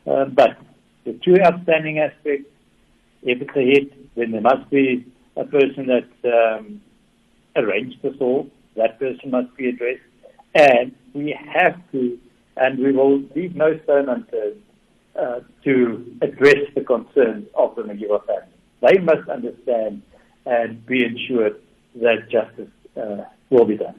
Uh, 0.07 0.25
but 0.25 0.57
the 1.05 1.13
two 1.23 1.37
outstanding 1.41 1.99
aspects, 1.99 2.49
if 3.21 3.41
it's 3.41 3.55
a 3.55 3.61
hit, 3.61 4.15
then 4.15 4.31
there 4.31 4.41
must 4.41 4.69
be 4.69 5.05
a 5.35 5.45
person 5.45 5.87
that 5.87 6.57
um, 6.57 6.81
arranged 7.55 8.01
the 8.01 8.11
assault. 8.11 8.47
That 8.75 8.99
person 8.99 9.31
must 9.31 9.55
be 9.55 9.69
addressed. 9.69 10.01
And 10.55 10.93
we 11.13 11.37
have 11.53 11.79
to, 11.91 12.19
and 12.57 12.79
we 12.79 12.91
will 12.91 13.19
leave 13.35 13.55
no 13.55 13.79
stone 13.83 14.09
unturned 14.09 14.61
uh, 15.19 15.39
to 15.63 16.17
address 16.21 16.65
the 16.75 16.81
concerns 16.81 17.47
of 17.55 17.75
the 17.75 17.83
Meyiwa 17.83 18.25
family. 18.25 18.47
They 18.81 18.97
must 18.97 19.29
understand 19.29 20.01
and 20.45 20.85
be 20.85 21.05
ensured 21.05 21.59
that 21.95 22.29
justice 22.29 22.69
uh, 22.97 23.23
will 23.49 23.65
be 23.65 23.77
done. 23.77 23.95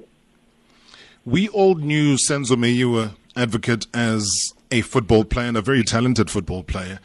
We 1.25 1.49
all 1.49 1.77
knew 1.77 2.17
Senzo 2.17 2.57
Meyiwa, 2.57 3.15
advocate, 3.35 3.87
as 3.95 4.53
a 4.71 4.83
football 4.83 5.25
player 5.25 5.49
and 5.49 5.57
a 5.57 5.63
very 5.63 5.83
talented 5.83 6.31
football 6.31 6.63
player. 6.63 7.01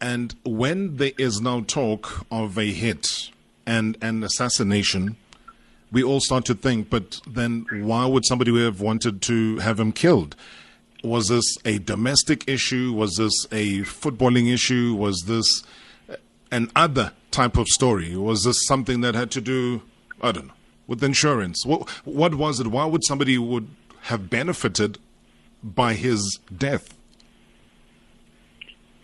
And 0.00 0.34
when 0.44 0.96
there 0.96 1.12
is 1.18 1.40
now 1.40 1.60
talk 1.60 2.26
of 2.30 2.58
a 2.58 2.70
hit 2.70 3.30
and 3.66 3.96
an 4.02 4.22
assassination, 4.22 5.16
we 5.92 6.02
all 6.02 6.20
start 6.20 6.44
to 6.46 6.54
think, 6.54 6.90
but 6.90 7.20
then 7.26 7.66
why 7.70 8.06
would 8.06 8.24
somebody 8.24 8.64
have 8.64 8.80
wanted 8.80 9.22
to 9.22 9.58
have 9.58 9.78
him 9.78 9.92
killed? 9.92 10.34
Was 11.02 11.28
this 11.28 11.56
a 11.64 11.78
domestic 11.78 12.48
issue? 12.48 12.92
Was 12.92 13.16
this 13.16 13.46
a 13.52 13.80
footballing 13.80 14.52
issue? 14.52 14.94
Was 14.94 15.24
this 15.26 15.62
an 16.50 16.70
other 16.74 17.12
type 17.30 17.56
of 17.56 17.68
story? 17.68 18.16
Was 18.16 18.44
this 18.44 18.66
something 18.66 19.02
that 19.02 19.14
had 19.14 19.30
to 19.32 19.40
do, 19.40 19.82
I 20.22 20.32
don't 20.32 20.48
know, 20.48 20.54
with 20.86 21.04
insurance? 21.04 21.64
What, 21.64 21.88
what 22.04 22.34
was 22.34 22.58
it? 22.60 22.68
Why 22.68 22.86
would 22.86 23.04
somebody 23.04 23.38
would 23.38 23.68
have 24.02 24.30
benefited 24.30 24.98
by 25.62 25.94
his 25.94 26.38
death? 26.56 26.94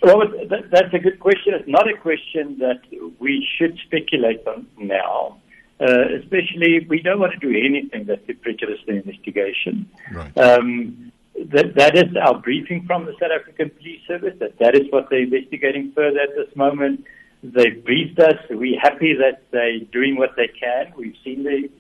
Robert, 0.03 0.49
that, 0.49 0.71
that's 0.71 0.95
a 0.95 0.99
good 0.99 1.21
question. 1.21 1.55
It's 1.55 1.69
not 1.69 1.89
a 1.89 1.97
question 1.97 2.59
that 2.59 2.81
we 3.19 3.47
should 3.57 3.79
speculate 3.85 4.47
on 4.47 4.67
now. 4.79 5.39
Uh, 5.81 6.17
especially, 6.21 6.87
we 6.89 7.01
don't 7.01 7.21
want 7.21 7.33
to 7.33 7.39
do 7.39 7.49
anything 7.51 8.05
that 8.07 8.27
could 8.27 8.41
prejudice 8.43 8.81
the 8.87 8.95
investigation. 8.95 9.89
Right. 10.13 10.37
Um, 10.37 11.13
that, 11.47 11.75
that 11.77 11.97
is 11.97 12.15
our 12.17 12.39
briefing 12.39 12.85
from 12.87 13.07
the 13.07 13.13
South 13.13 13.31
African 13.41 13.71
Police 13.71 14.01
Service. 14.07 14.35
That 14.41 14.59
that 14.59 14.75
is 14.75 14.91
what 14.91 15.09
they're 15.09 15.23
investigating 15.23 15.93
further 15.95 16.21
at 16.21 16.37
this 16.37 16.55
moment. 16.55 17.05
They've 17.43 17.83
briefed 17.83 18.19
us. 18.19 18.37
We're 18.51 18.79
happy 18.79 19.15
that 19.15 19.43
they're 19.51 19.81
doing 19.81 20.17
what 20.17 20.37
they 20.37 20.49
can. 20.49 20.93
We've 20.97 21.17
seen 21.25 21.45
the 21.45 21.71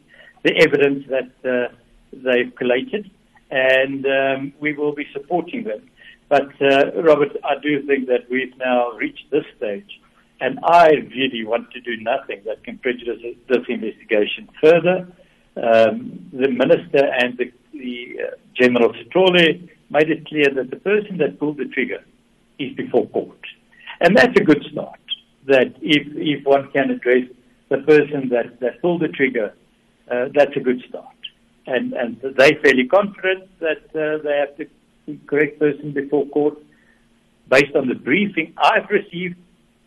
the 0.42 0.56
evidence 0.56 1.04
that 1.08 1.30
uh, 1.44 1.74
they've 2.12 2.54
collated, 2.56 3.10
and 3.50 4.06
um, 4.06 4.52
we 4.60 4.72
will 4.72 4.94
be 4.94 5.06
supporting 5.12 5.64
them. 5.64 5.89
But 6.30 6.48
uh, 6.62 7.02
Robert, 7.02 7.36
I 7.44 7.56
do 7.60 7.84
think 7.86 8.06
that 8.06 8.30
we've 8.30 8.56
now 8.56 8.92
reached 8.92 9.30
this 9.30 9.44
stage, 9.58 10.00
and 10.40 10.58
I 10.64 10.86
really 11.18 11.44
want 11.44 11.70
to 11.72 11.80
do 11.80 11.94
nothing 11.98 12.40
that 12.46 12.64
can 12.64 12.78
prejudice 12.78 13.20
this 13.50 13.64
investigation 13.68 14.48
further. 14.62 14.98
Um, 15.56 16.30
the 16.32 16.48
minister 16.48 17.04
and 17.20 17.36
the, 17.36 17.52
the 17.74 17.96
uh, 18.22 18.36
General 18.54 18.94
Sithole 18.94 19.68
made 19.90 20.08
it 20.08 20.26
clear 20.26 20.48
that 20.54 20.70
the 20.70 20.80
person 20.90 21.18
that 21.18 21.38
pulled 21.38 21.58
the 21.58 21.66
trigger 21.66 22.02
is 22.58 22.72
before 22.76 23.06
court, 23.08 23.44
and 24.00 24.16
that's 24.16 24.36
a 24.40 24.44
good 24.44 24.64
start. 24.72 25.00
That 25.46 25.74
if 25.82 26.06
if 26.16 26.46
one 26.46 26.70
can 26.70 26.90
address 26.90 27.26
the 27.68 27.78
person 27.78 28.30
that, 28.30 28.60
that 28.60 28.80
pulled 28.80 29.02
the 29.02 29.08
trigger 29.08 29.52
uh, 30.10 30.28
that's 30.34 30.56
a 30.56 30.60
good 30.60 30.82
start. 30.88 31.06
And, 31.66 31.92
and 31.92 32.20
they're 32.20 32.58
fairly 32.62 32.86
confident 32.86 33.48
that 33.60 33.84
uh, 33.94 34.22
they 34.24 34.36
have 34.38 34.56
the 35.18 35.26
correct 35.26 35.58
person 35.58 35.92
before 35.92 36.26
court. 36.26 36.56
Based 37.48 37.74
on 37.74 37.88
the 37.88 37.94
briefing 37.94 38.54
I've 38.56 38.88
received, 38.90 39.36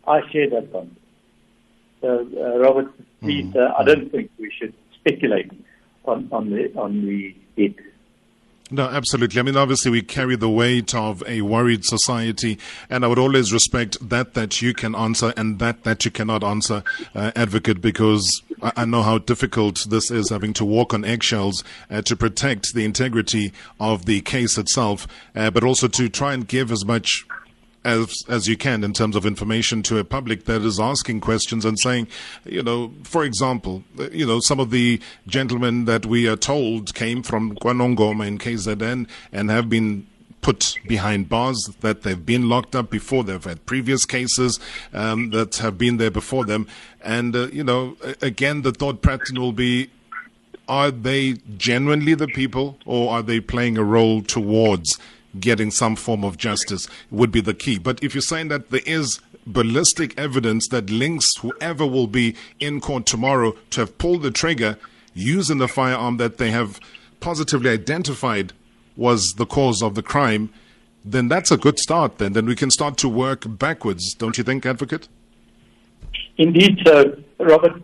I 0.06 0.20
share 0.30 0.50
that 0.50 0.70
confidence. 0.72 1.00
So, 2.00 2.08
uh, 2.36 2.58
Robert, 2.58 2.92
please, 3.22 3.46
Mm-hmm. 3.46 3.58
uh, 3.58 3.80
I 3.80 3.84
don't 3.84 4.10
think 4.12 4.30
we 4.38 4.50
should 4.58 4.74
speculate 5.00 5.50
on, 6.04 6.28
on 6.30 6.50
the 6.50 6.62
on 6.76 7.06
the 7.06 7.34
it. 7.56 7.74
No, 8.70 8.84
absolutely. 8.88 9.38
I 9.38 9.42
mean, 9.42 9.58
obviously, 9.58 9.90
we 9.90 10.00
carry 10.00 10.36
the 10.36 10.48
weight 10.48 10.94
of 10.94 11.22
a 11.26 11.42
worried 11.42 11.84
society, 11.84 12.58
and 12.88 13.04
I 13.04 13.08
would 13.08 13.18
always 13.18 13.52
respect 13.52 13.98
that 14.08 14.32
that 14.34 14.62
you 14.62 14.72
can 14.72 14.94
answer 14.94 15.34
and 15.36 15.58
that 15.58 15.84
that 15.84 16.06
you 16.06 16.10
cannot 16.10 16.42
answer, 16.42 16.82
uh, 17.14 17.30
advocate, 17.36 17.82
because 17.82 18.42
I, 18.62 18.72
I 18.78 18.84
know 18.86 19.02
how 19.02 19.18
difficult 19.18 19.84
this 19.90 20.10
is, 20.10 20.30
having 20.30 20.54
to 20.54 20.64
walk 20.64 20.94
on 20.94 21.04
eggshells 21.04 21.62
uh, 21.90 22.00
to 22.02 22.16
protect 22.16 22.72
the 22.74 22.86
integrity 22.86 23.52
of 23.78 24.06
the 24.06 24.22
case 24.22 24.56
itself, 24.56 25.06
uh, 25.36 25.50
but 25.50 25.62
also 25.62 25.86
to 25.86 26.08
try 26.08 26.32
and 26.32 26.48
give 26.48 26.72
as 26.72 26.86
much 26.86 27.26
as 27.84 28.24
as 28.28 28.48
you 28.48 28.56
can 28.56 28.82
in 28.82 28.92
terms 28.92 29.14
of 29.14 29.26
information 29.26 29.82
to 29.84 29.98
a 29.98 30.04
public 30.04 30.44
that 30.46 30.62
is 30.62 30.80
asking 30.80 31.20
questions 31.20 31.64
and 31.64 31.78
saying, 31.78 32.08
you 32.44 32.62
know, 32.62 32.92
for 33.02 33.24
example, 33.24 33.84
you 34.10 34.26
know, 34.26 34.40
some 34.40 34.58
of 34.58 34.70
the 34.70 35.00
gentlemen 35.26 35.84
that 35.84 36.06
we 36.06 36.26
are 36.28 36.36
told 36.36 36.94
came 36.94 37.22
from 37.22 37.54
Kwanongoma 37.56 38.26
in 38.26 38.38
KZN 38.38 39.08
and 39.32 39.50
have 39.50 39.68
been 39.68 40.06
put 40.44 40.76
behind 40.86 41.28
bars, 41.28 41.70
that 41.80 42.02
they've 42.02 42.26
been 42.26 42.50
locked 42.50 42.76
up 42.76 42.90
before, 42.90 43.24
they've 43.24 43.42
had 43.42 43.64
previous 43.64 44.04
cases 44.04 44.60
um, 44.92 45.30
that 45.30 45.56
have 45.56 45.78
been 45.78 45.96
there 45.96 46.10
before 46.10 46.44
them, 46.44 46.66
and 47.02 47.34
uh, 47.34 47.46
you 47.48 47.64
know, 47.64 47.96
again, 48.20 48.62
the 48.62 48.72
thought 48.72 49.02
pattern 49.02 49.40
will 49.40 49.52
be. 49.52 49.90
Are 50.66 50.90
they 50.90 51.34
genuinely 51.58 52.14
the 52.14 52.26
people, 52.26 52.78
or 52.86 53.12
are 53.12 53.22
they 53.22 53.38
playing 53.38 53.76
a 53.76 53.84
role 53.84 54.22
towards 54.22 54.98
getting 55.38 55.70
some 55.70 55.96
form 55.96 56.24
of 56.24 56.36
justice 56.36 56.88
would 57.10 57.32
be 57.32 57.40
the 57.40 57.54
key. 57.54 57.78
But 57.78 58.02
if 58.02 58.14
you're 58.14 58.22
saying 58.22 58.48
that 58.48 58.70
there 58.70 58.82
is 58.86 59.20
ballistic 59.46 60.18
evidence 60.18 60.68
that 60.68 60.90
links 60.90 61.26
whoever 61.40 61.86
will 61.86 62.06
be 62.06 62.34
in 62.60 62.80
court 62.80 63.06
tomorrow 63.06 63.54
to 63.70 63.80
have 63.80 63.98
pulled 63.98 64.22
the 64.22 64.30
trigger 64.30 64.78
using 65.12 65.58
the 65.58 65.68
firearm 65.68 66.16
that 66.16 66.38
they 66.38 66.50
have 66.50 66.80
positively 67.20 67.70
identified 67.70 68.52
was 68.96 69.34
the 69.36 69.46
cause 69.46 69.82
of 69.82 69.94
the 69.94 70.02
crime, 70.02 70.50
then 71.04 71.28
that's 71.28 71.50
a 71.50 71.56
good 71.56 71.78
start 71.78 72.18
then. 72.18 72.32
Then 72.32 72.46
we 72.46 72.56
can 72.56 72.70
start 72.70 72.96
to 72.98 73.08
work 73.08 73.44
backwards, 73.46 74.14
don't 74.14 74.38
you 74.38 74.44
think, 74.44 74.64
advocate? 74.64 75.08
Indeed, 76.38 76.80
so 76.84 77.16
Robert, 77.38 77.80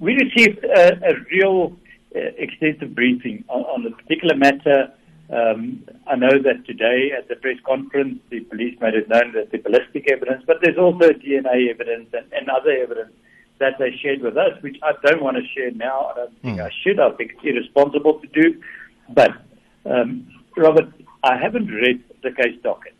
we 0.00 0.14
received 0.14 0.64
a, 0.64 1.10
a 1.10 1.14
real 1.32 1.76
uh, 2.14 2.20
extensive 2.38 2.94
briefing 2.94 3.44
on, 3.48 3.62
on 3.62 3.84
the 3.84 3.90
particular 3.90 4.36
matter. 4.36 4.92
Um, 5.30 5.84
I 6.06 6.16
know 6.16 6.38
that 6.42 6.66
today 6.66 7.12
at 7.16 7.28
the 7.28 7.36
press 7.36 7.56
conference, 7.64 8.20
the 8.28 8.40
police 8.40 8.78
made 8.80 8.94
it 8.94 9.08
known 9.08 9.32
that 9.32 9.50
the 9.50 9.58
ballistic 9.58 10.10
evidence, 10.10 10.44
but 10.46 10.58
there's 10.62 10.76
also 10.76 11.10
DNA 11.12 11.70
evidence 11.70 12.08
and, 12.12 12.30
and 12.32 12.48
other 12.50 12.70
evidence 12.70 13.12
that 13.58 13.78
they 13.78 13.96
shared 14.02 14.20
with 14.20 14.36
us, 14.36 14.60
which 14.62 14.76
I 14.82 14.92
don't 15.02 15.22
want 15.22 15.36
to 15.38 15.42
share 15.54 15.70
now. 15.70 16.10
I 16.12 16.16
don't 16.16 16.42
think 16.42 16.60
I 16.60 16.70
should. 16.82 17.00
I 17.00 17.10
think 17.12 17.32
it's 17.32 17.44
irresponsible 17.44 18.20
to 18.20 18.26
do. 18.26 18.60
But, 19.08 19.30
um, 19.86 20.28
Robert, 20.56 20.92
I 21.22 21.38
haven't 21.38 21.68
read 21.68 22.02
the 22.22 22.30
case 22.30 22.60
docket, 22.62 22.94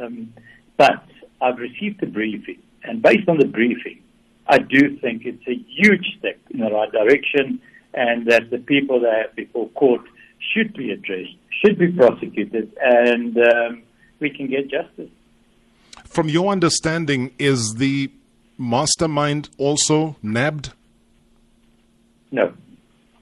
um, 0.00 0.32
but 0.76 1.04
I've 1.40 1.58
received 1.58 2.00
the 2.00 2.06
briefing, 2.06 2.60
and 2.82 3.02
based 3.02 3.28
on 3.28 3.38
the 3.38 3.46
briefing, 3.46 4.02
I 4.48 4.58
do 4.58 4.96
think 4.98 5.26
it's 5.26 5.46
a 5.46 5.54
huge 5.54 6.16
step 6.18 6.38
in 6.50 6.60
the 6.60 6.70
right 6.70 6.90
direction, 6.90 7.60
and 7.94 8.26
that 8.26 8.50
the 8.50 8.58
people 8.58 9.00
that 9.00 9.08
are 9.08 9.28
before 9.36 9.68
court 9.70 10.00
should 10.52 10.74
be 10.74 10.90
addressed, 10.90 11.36
should 11.64 11.78
be 11.78 11.92
prosecuted, 11.92 12.72
and 12.80 13.36
um, 13.36 13.82
we 14.20 14.30
can 14.30 14.48
get 14.48 14.70
justice. 14.70 15.10
From 16.04 16.28
your 16.28 16.50
understanding, 16.52 17.32
is 17.38 17.74
the 17.78 18.10
mastermind 18.56 19.50
also 19.58 20.16
nabbed? 20.22 20.72
No, 22.30 22.52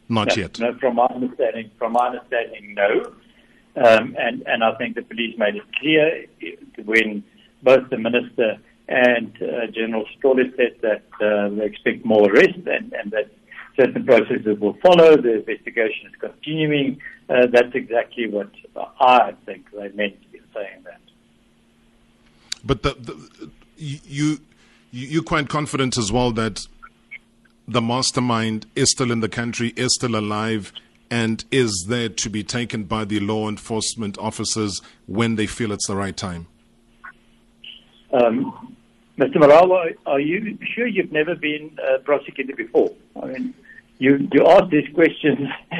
Not 0.08 0.28
no, 0.28 0.34
yet. 0.42 0.58
no. 0.58 0.74
From 0.78 0.96
my 0.96 1.06
understanding, 1.06 1.70
from 1.78 1.92
my 1.92 2.08
understanding, 2.08 2.74
no. 2.74 3.12
Um, 3.76 4.16
and 4.18 4.42
and 4.46 4.64
I 4.64 4.74
think 4.76 4.94
the 4.94 5.02
police 5.02 5.36
made 5.38 5.56
it 5.56 5.62
clear 5.78 6.24
when 6.84 7.22
both 7.62 7.90
the 7.90 7.98
minister 7.98 8.58
and 8.88 9.36
uh, 9.42 9.66
General 9.72 10.04
Sithole 10.06 10.54
said 10.56 10.76
that 10.82 11.04
uh, 11.20 11.48
they 11.54 11.66
expect 11.66 12.04
more 12.04 12.30
arrests 12.30 12.66
and, 12.66 12.92
and 12.92 13.10
that 13.10 13.30
certain 13.76 14.04
processes 14.04 14.58
will 14.58 14.76
follow. 14.82 15.16
The 15.16 15.36
investigation 15.36 16.08
is 16.08 16.14
continuing. 16.18 17.00
Uh, 17.28 17.46
that's 17.52 17.74
exactly 17.74 18.28
what 18.28 18.50
I 19.00 19.34
think 19.44 19.70
they 19.72 19.88
meant 19.90 20.16
in 20.32 20.40
saying 20.54 20.84
that. 20.84 21.00
But 22.64 22.82
the, 22.82 22.94
the, 22.94 23.50
you, 23.76 23.98
you 24.06 24.38
you're 24.90 25.22
quite 25.22 25.48
confident 25.48 25.98
as 25.98 26.10
well 26.10 26.30
that 26.32 26.66
the 27.68 27.82
mastermind 27.82 28.66
is 28.74 28.90
still 28.90 29.10
in 29.10 29.20
the 29.20 29.28
country, 29.28 29.72
is 29.76 29.94
still 29.94 30.16
alive, 30.16 30.72
and 31.10 31.44
is 31.50 31.86
there 31.88 32.08
to 32.08 32.30
be 32.30 32.42
taken 32.42 32.84
by 32.84 33.04
the 33.04 33.20
law 33.20 33.48
enforcement 33.48 34.16
officers 34.18 34.80
when 35.06 35.36
they 35.36 35.46
feel 35.46 35.72
it's 35.72 35.86
the 35.86 35.96
right 35.96 36.16
time. 36.16 36.46
Um, 38.12 38.76
Mr. 39.18 39.36
Marawa, 39.36 39.94
are 40.06 40.20
you 40.20 40.58
sure 40.74 40.86
you've 40.86 41.12
never 41.12 41.34
been 41.34 41.76
uh, 41.82 41.98
prosecuted 41.98 42.56
before? 42.56 42.92
I 43.20 43.26
mean, 43.26 43.54
you, 43.98 44.28
you 44.32 44.46
ask 44.46 44.70
these 44.70 44.88
questions 44.94 45.48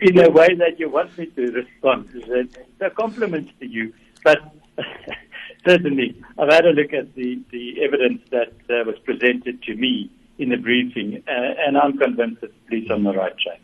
in 0.00 0.18
a 0.18 0.30
way 0.30 0.54
that 0.54 0.78
you 0.78 0.88
want 0.90 1.16
me 1.16 1.26
to 1.26 1.52
respond. 1.52 2.08
It's 2.12 2.56
a 2.80 2.90
compliment 2.90 3.50
to 3.60 3.66
you. 3.66 3.92
But 4.24 4.38
certainly, 5.66 6.20
I've 6.38 6.52
had 6.52 6.66
a 6.66 6.70
look 6.70 6.92
at 6.92 7.14
the, 7.14 7.40
the 7.50 7.82
evidence 7.82 8.22
that 8.30 8.52
uh, 8.70 8.84
was 8.84 8.98
presented 9.04 9.62
to 9.62 9.74
me 9.74 10.10
in 10.38 10.50
the 10.50 10.56
briefing, 10.56 11.22
uh, 11.28 11.30
and 11.66 11.78
I'm 11.78 11.96
convinced 11.96 12.40
that 12.42 12.52
the 12.52 12.68
police 12.68 12.90
on 12.90 13.04
the 13.04 13.12
right 13.12 13.36
track. 13.38 13.60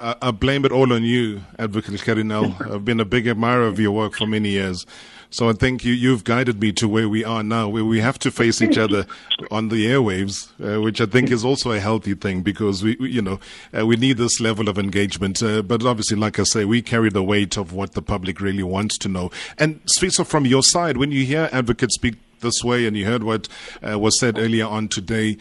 I, 0.00 0.16
I 0.20 0.30
blame 0.32 0.64
it 0.64 0.72
all 0.72 0.92
on 0.92 1.04
you, 1.04 1.42
Advocate 1.58 2.00
Gerrie 2.00 2.24
Nel. 2.24 2.56
I've 2.60 2.84
been 2.84 3.00
a 3.00 3.04
big 3.04 3.28
admirer 3.28 3.66
of 3.66 3.78
your 3.78 3.92
work 3.92 4.14
for 4.14 4.26
many 4.26 4.50
years. 4.50 4.86
So 5.30 5.48
I 5.48 5.52
think 5.52 5.84
you, 5.84 5.92
you've 5.92 6.24
guided 6.24 6.60
me 6.60 6.72
to 6.72 6.88
where 6.88 7.08
we 7.08 7.22
are 7.24 7.42
now, 7.42 7.68
where 7.68 7.84
we 7.84 8.00
have 8.00 8.18
to 8.20 8.30
face 8.30 8.62
each 8.62 8.78
other 8.78 9.06
on 9.50 9.68
the 9.68 9.86
airwaves, 9.86 10.48
uh, 10.60 10.80
which 10.80 11.00
I 11.00 11.06
think 11.06 11.30
is 11.30 11.44
also 11.44 11.72
a 11.72 11.80
healthy 11.80 12.14
thing 12.14 12.42
because 12.42 12.82
we, 12.82 12.96
we 12.98 13.10
you 13.10 13.22
know, 13.22 13.38
uh, 13.78 13.84
we 13.84 13.96
need 13.96 14.16
this 14.16 14.40
level 14.40 14.68
of 14.68 14.78
engagement. 14.78 15.42
Uh, 15.42 15.60
but 15.60 15.84
obviously, 15.84 16.16
like 16.16 16.38
I 16.38 16.44
say, 16.44 16.64
we 16.64 16.80
carry 16.80 17.10
the 17.10 17.22
weight 17.22 17.58
of 17.58 17.72
what 17.72 17.92
the 17.92 18.02
public 18.02 18.40
really 18.40 18.62
wants 18.62 18.96
to 18.98 19.08
know. 19.08 19.30
And 19.58 19.84
Sfiso, 19.86 20.26
from 20.26 20.46
your 20.46 20.62
side, 20.62 20.96
when 20.96 21.12
you 21.12 21.26
hear 21.26 21.50
advocates 21.52 21.94
speak 21.96 22.16
this 22.40 22.64
way 22.64 22.86
and 22.86 22.96
you 22.96 23.04
heard 23.04 23.22
what 23.22 23.48
uh, 23.86 23.98
was 23.98 24.18
said 24.18 24.38
earlier 24.38 24.66
on 24.66 24.88
today, 24.88 25.36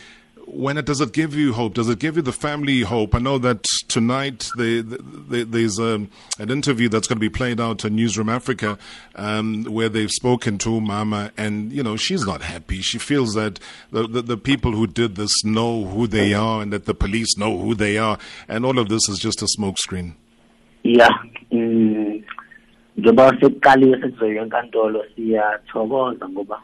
when 0.48 0.78
it 0.78 0.86
does 0.86 1.02
it 1.02 1.12
give 1.12 1.36
you 1.36 1.54
hope? 1.54 1.74
Does 1.74 1.90
it 1.90 2.00
give 2.00 2.16
you 2.16 2.22
the 2.22 2.32
family 2.32 2.82
hope? 2.82 3.14
I 3.14 3.20
know 3.20 3.38
that 3.38 3.66
tonight 3.90 4.50
they, 4.58 4.82
they, 4.82 5.44
there's 5.44 5.78
a, 5.78 5.96
um, 5.96 6.10
an 6.40 6.50
interview 6.50 6.88
that's 6.88 7.08
going 7.08 7.18
to 7.18 7.20
be 7.20 7.30
played 7.30 7.60
out 7.60 7.84
on 7.84 7.96
Newsroom 7.96 8.30
Africa 8.30 8.78
um, 9.16 9.66
where 9.66 9.90
they've 9.90 10.12
spoken 10.12 10.58
to 10.60 10.80
Mama, 10.80 11.32
and 11.38 11.72
you 11.72 11.84
know 11.84 11.98
she's 11.98 12.26
not 12.26 12.42
happy. 12.42 12.82
She 12.82 12.98
feels 12.98 13.34
that 13.34 13.60
the, 13.92 14.08
the, 14.08 14.22
the 14.22 14.38
people 14.38 14.72
who 14.72 14.88
did 14.88 15.16
this 15.16 15.44
know 15.44 15.86
who 15.86 16.08
they 16.08 16.34
are, 16.34 16.62
and 16.62 16.72
that 16.72 16.86
the 16.86 16.96
police 16.96 17.38
know 17.38 17.58
who 17.58 17.76
they 17.76 17.98
are, 17.98 18.18
and 18.48 18.66
all 18.66 18.80
of 18.80 18.88
this 18.90 19.10
is 19.10 19.20
just 19.20 19.42
a 19.42 19.46
smokescreen. 19.46 20.14
Yeah. 20.84 21.10
Mm. 21.52 22.24
njengoba 22.98 23.40
sekuqaliwe 23.40 24.02
sekuzoyiwe 24.02 24.42
enkantolo 24.42 25.06
siyathokoza 25.16 26.30
ngoba 26.30 26.62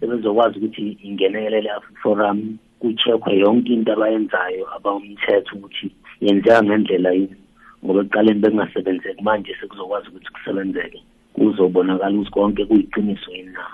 sebezokwazi 0.00 0.58
ukuthi 0.58 0.98
ingenelele 1.02 1.70
forum 2.02 2.58
kucheckwe 2.80 3.38
yonke 3.38 3.72
into 3.72 3.92
abayenzayo 3.92 4.64
abawumthetho 4.76 5.56
ukuthi 5.56 5.90
yenzeka 6.20 6.62
ngendlela 6.62 7.10
yini. 7.12 7.36
Ngoba 7.84 8.00
ekuqaleni 8.00 8.40
bekungasebenzeki 8.40 9.22
manje 9.22 9.56
sekuzokwazi 9.60 10.08
ukuthi 10.08 10.30
kusebenzeke. 10.32 11.02
Kuzobonakala 11.34 12.14
ukuthi 12.14 12.30
konke 12.30 12.64
kuyiqiniso 12.64 13.30
yini 13.30 13.52
na. 13.52 13.66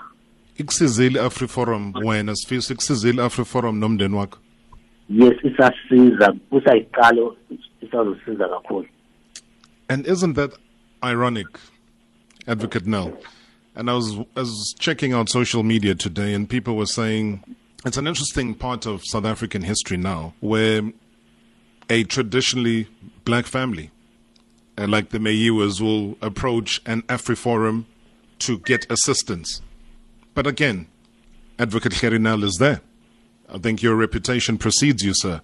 Ikusizile 0.57 1.19
i-afriforum 1.19 1.93
wena 2.05 2.33
ikusizile 2.71 3.21
i-afriforum 3.21 3.79
nomndeni 3.79 4.15
wakho? 4.15 4.39
Yes 5.09 5.37
isasiza 5.43 6.33
kusayiqalo 6.49 7.37
isazosiza 7.81 8.47
kakhulu. 8.49 8.87
And 9.89 10.07
isn't 10.07 10.33
that 10.33 10.51
ironic 11.03 11.47
advocate 12.47 12.87
nel 12.87 13.11
and 13.75 13.89
I 13.89 13.93
was, 13.93 14.17
I 14.35 14.39
was 14.39 14.73
checking 14.79 15.13
out 15.13 15.29
social 15.29 15.63
media 15.63 15.95
today 15.95 16.33
and 16.33 16.49
people 16.49 16.75
were 16.75 16.85
saying 16.85 17.43
it's 17.85 17.97
an 17.97 18.07
interesting 18.07 18.55
part 18.55 18.85
of 18.87 19.05
South 19.05 19.25
African 19.25 19.61
history 19.61 19.97
now 19.97 20.33
where 20.39 20.81
a 21.89 22.03
traditionally 22.03 22.87
black 23.23 23.45
family, 23.45 23.91
uh, 24.77 24.87
like 24.87 25.09
the 25.09 25.19
Meyiwas, 25.19 25.79
will 25.79 26.17
approach 26.21 26.81
an 26.87 27.03
AfriForum 27.03 27.85
to 28.39 28.57
get 28.59 28.89
assistance. 28.91 29.61
But 30.33 30.47
again, 30.47 30.87
Advocate 31.59 31.93
Gerrie 31.93 32.19
Nel 32.19 32.43
is 32.43 32.55
there. 32.55 32.81
I 33.47 33.59
think 33.59 33.83
your 33.83 33.95
reputation 33.95 34.57
precedes 34.57 35.03
you, 35.03 35.13
sir. 35.13 35.41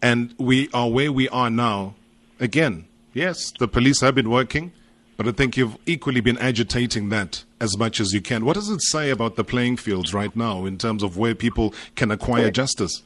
And 0.00 0.34
we 0.38 0.68
are 0.72 0.88
where 0.88 1.10
we 1.10 1.28
are 1.30 1.50
now. 1.50 1.96
Again, 2.38 2.86
yes, 3.12 3.52
the 3.58 3.66
police 3.66 4.00
have 4.00 4.14
been 4.14 4.30
working. 4.30 4.72
But 5.16 5.28
I 5.28 5.32
think 5.32 5.56
you've 5.56 5.76
equally 5.86 6.20
been 6.20 6.38
agitating 6.38 7.08
that 7.10 7.44
as 7.60 7.78
much 7.78 8.00
as 8.00 8.12
you 8.12 8.20
can. 8.20 8.44
What 8.44 8.54
does 8.54 8.68
it 8.68 8.82
say 8.82 9.10
about 9.10 9.36
the 9.36 9.44
playing 9.44 9.76
fields 9.76 10.12
right 10.12 10.34
now 10.34 10.64
in 10.64 10.76
terms 10.76 11.02
of 11.02 11.16
where 11.16 11.34
people 11.34 11.72
can 11.94 12.10
acquire 12.10 12.50
justice? 12.50 13.02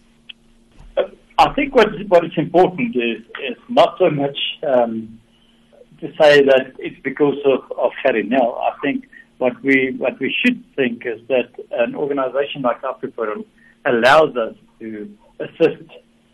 I 1.39 1.53
think 1.55 1.75
what, 1.75 1.89
what 2.09 2.25
is 2.25 2.33
important 2.37 2.97
is, 2.97 3.21
is 3.49 3.57
not 3.69 3.97
so 3.99 4.11
much 4.11 4.37
um, 4.67 5.21
to 6.01 6.09
say 6.21 6.43
that 6.43 6.73
it's 6.79 7.01
because 7.03 7.37
of, 7.45 7.71
of 7.79 7.93
Nel. 8.05 8.57
I 8.57 8.77
think 8.83 9.09
what 9.39 9.61
we 9.63 9.95
what 9.99 10.19
we 10.19 10.35
should 10.45 10.65
think 10.75 11.05
is 11.07 11.21
that 11.29 11.51
an 11.71 11.95
organization 11.95 12.63
like 12.63 12.83
AfriForum 12.83 13.45
allows 13.85 14.37
us 14.37 14.55
to 14.81 15.17
assist 15.39 15.85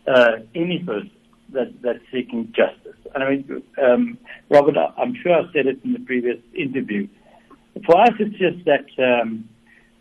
uh, 0.07 0.37
any 0.55 0.79
person 0.79 1.11
that, 1.53 1.73
that's 1.81 1.99
seeking 2.11 2.53
justice. 2.55 2.84
And 3.15 3.23
I 3.23 3.29
mean, 3.29 3.63
um, 3.81 4.17
Robert, 4.49 4.75
I'm 4.97 5.15
sure 5.23 5.33
I 5.33 5.43
said 5.53 5.67
it 5.67 5.79
in 5.85 5.93
the 5.93 5.99
previous 5.99 6.37
interview. 6.53 7.07
For 7.85 7.99
us, 8.01 8.11
it's 8.19 8.37
just 8.37 8.65
that 8.65 8.85
um, 9.01 9.49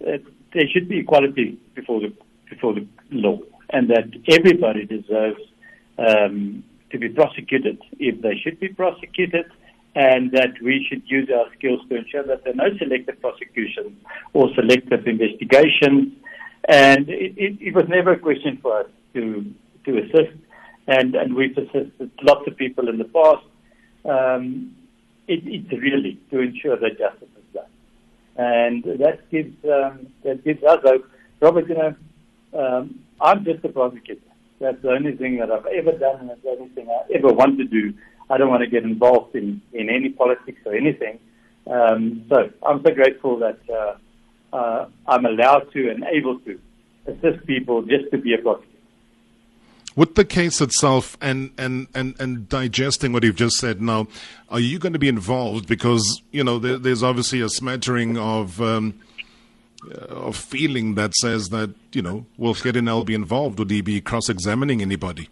there 0.00 0.68
should 0.72 0.88
be 0.88 0.98
equality 0.98 1.58
before 1.74 2.00
the 2.00 2.12
before 2.50 2.74
the 2.74 2.86
law, 3.10 3.38
and 3.70 3.88
that 3.88 4.10
everybody 4.30 4.84
deserves 4.84 5.40
um, 5.98 6.64
to 6.90 6.98
be 6.98 7.08
prosecuted 7.08 7.80
if 7.98 8.20
they 8.20 8.36
should 8.42 8.58
be 8.58 8.68
prosecuted, 8.68 9.46
and 9.94 10.32
that 10.32 10.60
we 10.60 10.84
should 10.88 11.02
use 11.06 11.30
our 11.34 11.46
skills 11.56 11.80
to 11.88 11.96
ensure 11.96 12.24
that 12.24 12.42
there 12.42 12.52
are 12.52 12.68
no 12.68 12.76
selective 12.78 13.20
prosecutions 13.20 13.92
or 14.32 14.48
selective 14.54 15.06
investigations. 15.06 16.12
And 16.68 17.08
it, 17.08 17.34
it, 17.36 17.58
it 17.60 17.74
was 17.74 17.84
never 17.88 18.12
a 18.12 18.18
question 18.18 18.58
for 18.60 18.80
us 18.80 18.86
to 19.14 19.54
to 19.84 19.98
assist 19.98 20.36
and, 20.86 21.14
and 21.14 21.34
we've 21.34 21.56
assisted 21.56 22.10
lots 22.22 22.46
of 22.46 22.56
people 22.56 22.88
in 22.88 22.98
the 22.98 23.04
past. 23.04 23.44
Um, 24.04 24.76
it, 25.26 25.40
it's 25.44 25.72
really 25.72 26.20
to 26.30 26.40
ensure 26.40 26.76
that 26.76 26.98
justice 26.98 27.28
is 27.36 27.54
done, 27.54 27.64
and 28.36 28.84
that 29.00 29.30
gives 29.30 29.54
um, 29.64 30.08
that 30.22 30.44
gives 30.44 30.62
us 30.62 30.80
hope. 30.82 31.08
Robert, 31.40 31.68
you 31.68 31.74
know, 31.74 31.94
um, 32.58 33.00
I'm 33.20 33.44
just 33.44 33.64
a 33.64 33.68
prosecutor. 33.68 34.20
That's 34.60 34.80
the 34.82 34.90
only 34.90 35.16
thing 35.16 35.38
that 35.38 35.50
I've 35.50 35.66
ever 35.66 35.92
done, 35.92 36.20
and 36.20 36.30
that's 36.30 36.42
the 36.42 36.50
only 36.50 36.68
thing 36.70 36.88
I 36.88 37.12
ever 37.14 37.32
want 37.32 37.58
to 37.58 37.64
do. 37.64 37.94
I 38.30 38.38
don't 38.38 38.48
want 38.48 38.62
to 38.62 38.70
get 38.70 38.84
involved 38.84 39.34
in, 39.34 39.60
in 39.72 39.90
any 39.90 40.10
politics 40.10 40.60
or 40.64 40.74
anything. 40.74 41.18
Um, 41.66 42.24
so 42.28 42.50
I'm 42.66 42.82
so 42.82 42.94
grateful 42.94 43.38
that 43.38 43.58
uh, 43.70 44.56
uh, 44.56 44.88
I'm 45.06 45.24
allowed 45.26 45.72
to 45.72 45.90
and 45.90 46.04
able 46.04 46.38
to 46.40 46.58
assist 47.06 47.46
people 47.46 47.82
just 47.82 48.10
to 48.12 48.18
be 48.18 48.34
a 48.34 48.38
prosecutor. 48.38 48.73
With 49.96 50.16
the 50.16 50.24
case 50.24 50.60
itself 50.60 51.16
and, 51.20 51.52
and, 51.56 51.86
and, 51.94 52.16
and 52.18 52.48
digesting 52.48 53.12
what 53.12 53.22
you've 53.22 53.36
just 53.36 53.58
said 53.58 53.80
now, 53.80 54.08
are 54.48 54.58
you 54.58 54.80
going 54.80 54.92
to 54.92 54.98
be 54.98 55.08
involved? 55.08 55.68
Because, 55.68 56.22
you 56.32 56.42
know, 56.42 56.58
there, 56.58 56.78
there's 56.78 57.02
obviously 57.02 57.40
a 57.40 57.48
smattering 57.48 58.18
of, 58.18 58.60
um, 58.60 58.98
uh, 59.88 60.06
of 60.06 60.36
feeling 60.36 60.96
that 60.96 61.14
says 61.14 61.50
that, 61.50 61.74
you 61.92 62.02
know, 62.02 62.26
will 62.36 62.54
Gerrie 62.54 62.80
Nel 62.80 63.04
be 63.04 63.14
involved? 63.14 63.58
Would 63.60 63.70
he 63.70 63.82
be 63.82 64.00
cross 64.00 64.28
examining 64.28 64.82
anybody? 64.82 65.28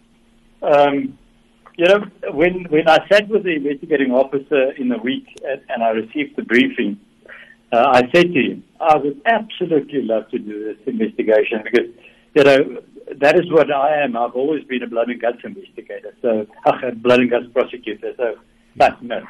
Um, 0.63 1.19
you 1.77 1.87
know, 1.87 2.05
when, 2.31 2.65
when 2.65 2.89
I 2.89 2.99
sat 3.11 3.29
with 3.29 3.43
the 3.43 3.57
investigating 3.57 4.13
officer 4.13 4.73
in 4.73 4.89
the 4.89 4.99
week 4.99 5.27
and, 5.45 5.61
and 5.71 5.83
I 5.83 5.89
received 5.89 6.37
the 6.37 6.43
briefing, 6.43 7.01
uh, 7.73 7.85
I 7.95 8.03
said 8.15 8.33
to 8.33 8.41
him, 8.41 8.65
I 8.81 8.97
would 8.97 9.21
absolutely 9.27 10.03
love 10.03 10.29
to 10.31 10.39
do 10.39 10.65
this 10.65 10.87
investigation 10.87 11.63
because, 11.65 11.89
you 12.35 12.45
know, 12.45 12.83
that 13.21 13.37
is 13.39 13.51
what 13.51 13.71
I 13.71 14.03
am. 14.03 14.17
I've 14.17 14.35
always 14.35 14.65
been 14.65 14.83
a 14.83 14.87
blood 14.87 15.09
and 15.09 15.21
guts 15.21 15.39
investigator, 15.45 16.15
so 16.23 16.47
a 16.67 16.93
blood 16.93 17.21
and 17.21 17.31
guts 17.31 17.47
prosecutor. 17.53 18.13
So, 18.17 18.37
but 18.77 19.03
no, 19.03 19.23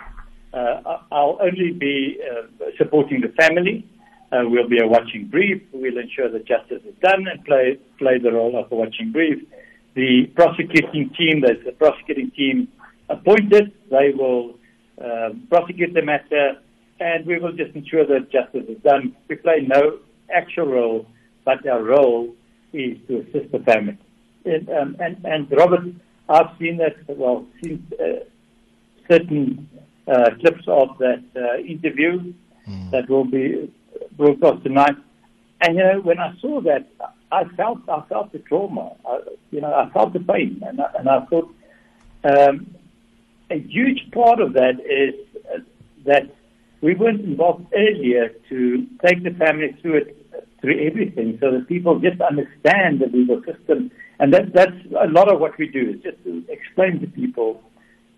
uh, 0.52 0.98
I'll 1.10 1.38
only 1.40 1.72
be 1.72 2.18
uh, 2.20 2.66
supporting 2.78 3.20
the 3.20 3.28
family. 3.28 3.88
Uh, 4.30 4.44
we'll 4.44 4.68
be 4.68 4.80
a 4.80 4.86
watching 4.86 5.26
brief. 5.26 5.62
We'll 5.72 5.98
ensure 5.98 6.30
that 6.30 6.46
justice 6.46 6.82
is 6.86 6.94
done 7.02 7.26
and 7.26 7.44
play 7.44 7.78
play 7.98 8.18
the 8.18 8.32
role 8.32 8.58
of 8.58 8.70
a 8.72 8.74
watching 8.74 9.12
brief. 9.12 9.42
The 9.94 10.26
prosecuting 10.34 11.10
team, 11.18 11.42
there's 11.42 11.66
a 11.66 11.72
prosecuting 11.72 12.30
team 12.30 12.68
appointed. 13.10 13.72
They 13.90 14.10
will 14.16 14.54
uh, 15.02 15.30
prosecute 15.50 15.92
the 15.92 16.02
matter, 16.02 16.54
and 16.98 17.26
we 17.26 17.38
will 17.38 17.52
just 17.52 17.74
ensure 17.74 18.06
that 18.06 18.30
justice 18.30 18.64
is 18.68 18.82
done. 18.82 19.14
We 19.28 19.36
play 19.36 19.66
no 19.66 19.98
actual 20.34 20.66
role, 20.66 21.06
but 21.44 21.66
our 21.66 21.82
role 21.82 22.34
is 22.72 22.98
to 23.08 23.20
assist 23.20 23.52
the 23.52 23.58
family. 23.60 23.98
And, 24.44 24.68
um, 24.70 24.96
and, 24.98 25.24
and 25.24 25.50
Robert, 25.52 25.84
I've 26.28 26.56
seen 26.58 26.78
that, 26.78 26.96
well, 27.08 27.46
seen 27.62 27.86
uh, 28.00 28.24
certain 29.08 29.68
uh, 30.06 30.30
clips 30.40 30.64
of 30.66 30.98
that 30.98 31.22
uh, 31.36 31.58
interview 31.58 32.32
mm. 32.68 32.90
that 32.90 33.08
will 33.08 33.24
be 33.24 33.72
broadcast 34.16 34.64
tonight. 34.64 34.96
And, 35.60 35.76
you 35.76 35.84
know, 35.84 36.00
when 36.00 36.18
I 36.18 36.34
saw 36.40 36.60
that, 36.62 36.88
I 37.30 37.44
felt, 37.56 37.88
I 37.88 38.02
felt 38.08 38.32
the 38.32 38.40
trauma. 38.40 38.92
I, 39.06 39.20
you 39.50 39.60
know, 39.60 39.72
I 39.72 39.88
felt 39.90 40.12
the 40.12 40.20
pain. 40.20 40.62
And 40.66 40.80
I, 40.80 40.90
and 40.98 41.08
I 41.08 41.24
thought 41.26 41.54
um, 42.24 42.74
a 43.50 43.58
huge 43.58 44.10
part 44.12 44.40
of 44.40 44.54
that 44.54 44.80
is 44.80 45.14
uh, 45.54 45.58
that 46.06 46.34
we 46.80 46.94
weren't 46.94 47.20
involved 47.20 47.66
earlier 47.74 48.30
to 48.48 48.86
take 49.06 49.22
the 49.22 49.30
family 49.30 49.76
through 49.80 49.98
it 49.98 50.21
through 50.62 50.78
everything 50.86 51.36
so 51.40 51.50
that 51.50 51.68
people 51.68 51.98
just 51.98 52.20
understand 52.22 53.00
the 53.00 53.08
legal 53.12 53.42
system. 53.44 53.90
And 54.20 54.32
that, 54.32 54.54
that's 54.54 54.78
a 54.98 55.08
lot 55.08 55.30
of 55.30 55.40
what 55.40 55.58
we 55.58 55.66
do 55.68 55.90
is 55.90 56.02
just 56.02 56.22
to 56.24 56.42
explain 56.48 57.00
to 57.00 57.08
people, 57.08 57.62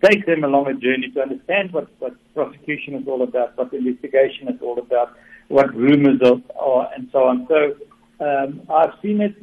take 0.03 0.25
them 0.27 0.43
along 0.43 0.67
a 0.67 0.75
journey 0.75 1.09
to 1.15 1.21
understand 1.21 1.73
what, 1.73 1.87
what 1.99 2.13
prosecution 2.35 2.93
is 2.93 3.07
all 3.07 3.23
about, 3.23 3.57
what 3.57 3.73
investigation 3.73 4.47
is 4.47 4.61
all 4.61 4.77
about, 4.77 5.17
what 5.47 5.75
rumors 5.75 6.21
are, 6.23 6.39
are 6.59 6.89
and 6.95 7.09
so 7.11 7.23
on. 7.23 7.47
So 7.49 7.75
um, 8.23 8.61
I've 8.69 8.93
seen 9.01 9.21
it. 9.21 9.35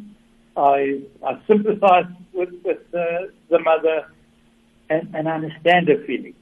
I, 0.57 1.03
I 1.27 1.41
sympathize 1.49 2.07
with, 2.33 2.51
with 2.65 2.79
uh, 2.95 3.27
the 3.51 3.59
mother 3.59 4.07
and, 4.91 5.13
and 5.15 5.29
I 5.29 5.35
understand 5.35 5.89
her 5.89 6.05
feelings. 6.07 6.37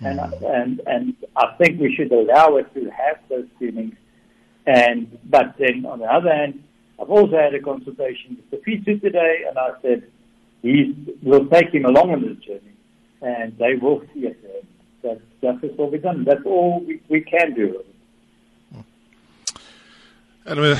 And, 0.00 0.20
and, 0.20 0.80
and 0.86 1.16
I 1.36 1.54
think 1.56 1.80
we 1.80 1.94
should 1.96 2.12
allow 2.12 2.56
her 2.56 2.62
to 2.62 2.90
have 2.90 3.18
those 3.28 3.46
feelings. 3.58 3.94
And, 4.66 5.18
but 5.24 5.54
then 5.58 5.86
on 5.86 6.00
the 6.00 6.06
other 6.06 6.32
hand, 6.32 6.62
I've 7.00 7.10
also 7.10 7.36
had 7.36 7.54
a 7.54 7.60
consultation 7.60 8.36
with 8.36 8.50
the 8.50 8.56
Fitu 8.70 9.00
today, 9.00 9.44
and 9.48 9.58
I 9.58 9.70
said, 9.82 10.10
he's, 10.62 10.94
we'll 11.22 11.46
take 11.46 11.70
him 11.70 11.84
along 11.84 12.12
on 12.12 12.22
this 12.22 12.38
journey, 12.38 12.74
and 13.22 13.56
they 13.58 13.74
will 13.74 14.02
see 14.12 14.26
it. 14.26 14.64
That 15.02 15.20
justice 15.40 15.76
will 15.78 15.90
be 15.90 15.98
done. 15.98 16.24
That's 16.24 16.44
all 16.44 16.82
we, 16.84 17.00
we 17.08 17.20
can 17.20 17.54
do. 17.54 17.84
Anyway, 20.46 20.76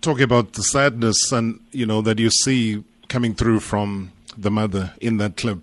talking 0.00 0.24
about 0.24 0.54
the 0.54 0.62
sadness 0.62 1.32
and 1.32 1.60
you 1.70 1.86
know 1.86 2.00
that 2.02 2.18
you 2.18 2.30
see 2.30 2.82
coming 3.08 3.34
through 3.34 3.60
from 3.60 4.12
the 4.36 4.50
mother 4.50 4.94
in 5.00 5.18
that 5.18 5.36
clip 5.36 5.58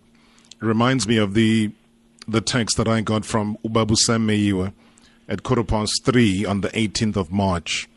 It 0.62 0.66
reminds 0.66 1.08
me 1.08 1.18
of 1.18 1.34
the 1.34 1.72
the 2.28 2.42
text 2.42 2.78
that 2.78 2.88
I 2.88 3.02
got 3.02 3.26
from 3.26 3.58
Ubabu 3.66 3.96
Meyiwa 3.96 4.74
at 5.28 5.44
quarter 5.44 5.64
past 5.64 6.06
three 6.06 6.46
on 6.46 6.62
the 6.62 6.70
18th 6.70 7.16
of 7.16 7.32
March. 7.32 7.88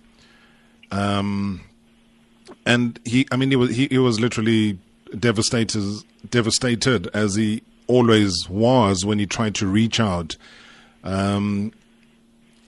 Um, 0.91 1.63
and 2.65 2.99
he, 3.05 3.27
I 3.31 3.37
mean, 3.37 3.51
he 3.51 3.57
was 3.57 3.75
he, 3.75 3.89
he 3.89 3.99
was 3.99 4.21
literally 4.21 4.79
devastated, 5.19 6.03
devastated 6.29 7.09
as 7.09 7.35
he 7.35 7.63
always 7.87 8.49
was 8.49 9.05
when 9.05 9.19
he 9.19 9.27
tried 9.27 9.55
to 9.57 9.67
reach 9.67 10.01
out. 10.01 10.37
Um, 11.05 11.73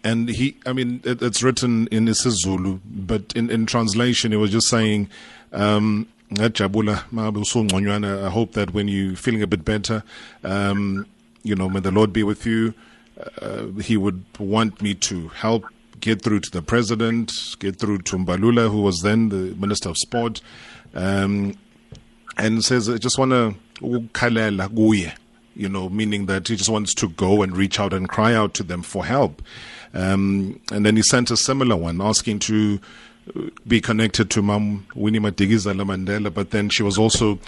and 0.02 0.30
he, 0.30 0.56
I 0.64 0.72
mean, 0.72 1.02
it, 1.04 1.22
it's 1.22 1.42
written 1.42 1.86
in 1.88 2.06
isiZulu, 2.06 2.80
but 2.84 3.32
in, 3.36 3.50
in 3.50 3.66
translation, 3.66 4.32
it 4.32 4.36
was 4.36 4.50
just 4.50 4.68
saying, 4.68 5.10
um, 5.52 6.08
I 6.38 6.44
hope 6.44 8.52
that 8.52 8.70
when 8.72 8.88
you're 8.88 9.16
feeling 9.16 9.42
a 9.42 9.46
bit 9.46 9.64
better, 9.64 10.02
um, 10.44 11.06
you 11.42 11.54
know, 11.54 11.68
may 11.68 11.80
the 11.80 11.90
Lord 11.90 12.12
be 12.12 12.22
with 12.22 12.46
you. 12.46 12.74
Uh, 13.40 13.66
he 13.80 13.96
would 13.96 14.24
want 14.38 14.80
me 14.80 14.94
to 14.94 15.28
help 15.28 15.64
get 16.00 16.22
through 16.22 16.40
to 16.40 16.50
the 16.50 16.62
president, 16.62 17.32
get 17.58 17.76
through 17.76 17.98
to 17.98 18.16
Mbalula, 18.16 18.70
who 18.70 18.82
was 18.82 19.02
then 19.02 19.28
the 19.28 19.54
Minister 19.56 19.90
of 19.90 19.98
Sport, 19.98 20.40
um, 20.94 21.54
and 22.36 22.64
says, 22.64 22.88
I 22.88 22.96
just 22.96 23.18
want 23.18 23.32
to 23.32 23.54
you 25.56 25.68
know, 25.68 25.88
meaning 25.88 26.26
that 26.26 26.48
he 26.48 26.56
just 26.56 26.70
wants 26.70 26.94
to 26.94 27.08
go 27.08 27.42
and 27.42 27.56
reach 27.56 27.78
out 27.78 27.92
and 27.92 28.08
cry 28.08 28.34
out 28.34 28.54
to 28.54 28.62
them 28.62 28.82
for 28.82 29.04
help. 29.04 29.42
Um, 29.92 30.60
and 30.72 30.86
then 30.86 30.96
he 30.96 31.02
sent 31.02 31.30
a 31.30 31.36
similar 31.36 31.76
one 31.76 32.00
asking 32.00 32.38
to 32.40 32.80
be 33.66 33.80
connected 33.80 34.30
to 34.30 34.42
Mum 34.42 34.86
Winnie 34.94 35.20
Madikizela 35.20 35.84
Mandela, 35.84 36.32
but 36.32 36.50
then 36.50 36.68
she 36.68 36.82
was 36.82 36.98
also 36.98 37.38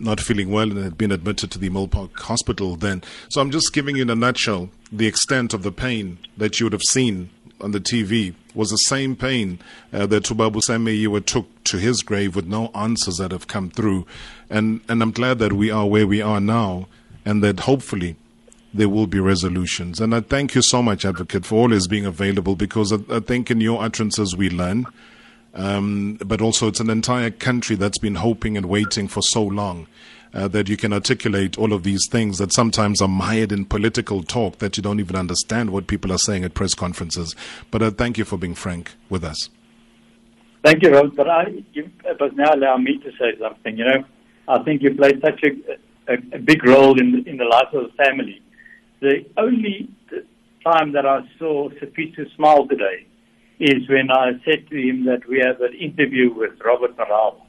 not 0.00 0.20
feeling 0.20 0.50
well 0.50 0.70
and 0.70 0.78
had 0.82 0.98
been 0.98 1.12
admitted 1.12 1.50
to 1.52 1.58
the 1.58 1.70
Milpark 1.70 2.18
Hospital 2.20 2.76
then. 2.76 3.02
So 3.28 3.40
I'm 3.40 3.50
just 3.50 3.72
giving 3.72 3.96
you 3.96 4.02
in 4.02 4.10
a 4.10 4.14
nutshell 4.14 4.70
the 4.92 5.06
extent 5.06 5.54
of 5.54 5.62
the 5.62 5.72
pain 5.72 6.18
that 6.36 6.58
you 6.58 6.66
would 6.66 6.72
have 6.72 6.82
seen 6.90 7.30
on 7.60 7.72
the 7.72 7.80
TV 7.80 8.34
was 8.54 8.70
the 8.70 8.76
same 8.76 9.14
pain 9.14 9.58
uh, 9.92 10.06
that 10.06 10.24
Tubabu 10.24 10.60
Sameyiwa 10.66 11.24
took 11.24 11.62
to 11.64 11.76
his 11.76 12.02
grave 12.02 12.34
with 12.34 12.46
no 12.46 12.68
answers 12.74 13.18
that 13.18 13.32
have 13.32 13.46
come 13.46 13.70
through. 13.70 14.06
And, 14.48 14.80
and 14.88 15.02
I'm 15.02 15.12
glad 15.12 15.38
that 15.38 15.52
we 15.52 15.70
are 15.70 15.86
where 15.86 16.06
we 16.06 16.22
are 16.22 16.40
now 16.40 16.88
and 17.24 17.42
that 17.44 17.60
hopefully 17.60 18.16
there 18.72 18.88
will 18.88 19.06
be 19.06 19.20
resolutions. 19.20 20.00
And 20.00 20.14
I 20.14 20.20
thank 20.20 20.54
you 20.54 20.62
so 20.62 20.82
much, 20.82 21.04
Advocate, 21.04 21.44
for 21.44 21.56
always 21.56 21.86
being 21.86 22.06
available 22.06 22.56
because 22.56 22.92
I, 22.92 22.98
I 23.10 23.20
think 23.20 23.50
in 23.50 23.60
your 23.60 23.82
utterances 23.82 24.36
we 24.36 24.48
learn. 24.48 24.86
Um, 25.54 26.18
but 26.24 26.40
also, 26.40 26.68
it's 26.68 26.80
an 26.80 26.90
entire 26.90 27.30
country 27.30 27.76
that's 27.76 27.98
been 27.98 28.16
hoping 28.16 28.56
and 28.56 28.66
waiting 28.66 29.08
for 29.08 29.22
so 29.22 29.42
long 29.42 29.88
uh, 30.32 30.48
that 30.48 30.68
you 30.68 30.76
can 30.76 30.92
articulate 30.92 31.58
all 31.58 31.72
of 31.72 31.82
these 31.82 32.06
things 32.08 32.38
that 32.38 32.52
sometimes 32.52 33.00
are 33.00 33.08
mired 33.08 33.52
in 33.52 33.64
political 33.64 34.22
talk 34.22 34.58
that 34.58 34.76
you 34.76 34.82
don't 34.82 35.00
even 35.00 35.16
understand 35.16 35.70
what 35.70 35.86
people 35.86 36.12
are 36.12 36.18
saying 36.18 36.44
at 36.44 36.54
press 36.54 36.74
conferences. 36.74 37.34
But 37.70 37.82
uh, 37.82 37.90
thank 37.90 38.18
you 38.18 38.24
for 38.24 38.36
being 38.36 38.54
frank 38.54 38.92
with 39.08 39.24
us. 39.24 39.50
Thank 40.64 40.82
you, 40.82 40.90
Rod. 40.90 41.16
But 41.16 41.28
I, 41.28 41.64
you, 41.72 41.90
but 42.18 42.36
now 42.36 42.54
allow 42.54 42.76
me 42.76 42.98
to 42.98 43.10
say 43.12 43.38
something. 43.40 43.76
You 43.76 43.84
know, 43.84 44.04
I 44.46 44.62
think 44.62 44.82
you 44.82 44.94
played 44.94 45.20
such 45.20 45.42
a, 45.42 46.12
a, 46.12 46.36
a 46.36 46.38
big 46.38 46.64
role 46.66 47.00
in 47.00 47.24
in 47.26 47.38
the 47.38 47.44
life 47.44 47.72
of 47.72 47.84
the 47.84 48.04
family. 48.04 48.42
The 49.00 49.24
only 49.38 49.88
time 50.62 50.92
that 50.92 51.06
I 51.06 51.20
saw 51.38 51.70
Sifiso 51.70 52.34
smile 52.36 52.68
today 52.68 53.06
is 53.60 53.88
when 53.88 54.10
I 54.10 54.32
said 54.44 54.68
to 54.70 54.76
him 54.76 55.04
that 55.04 55.28
we 55.28 55.38
have 55.40 55.60
an 55.60 55.74
interview 55.74 56.32
with 56.32 56.52
Robert 56.64 56.96
Marawa. 56.96 57.40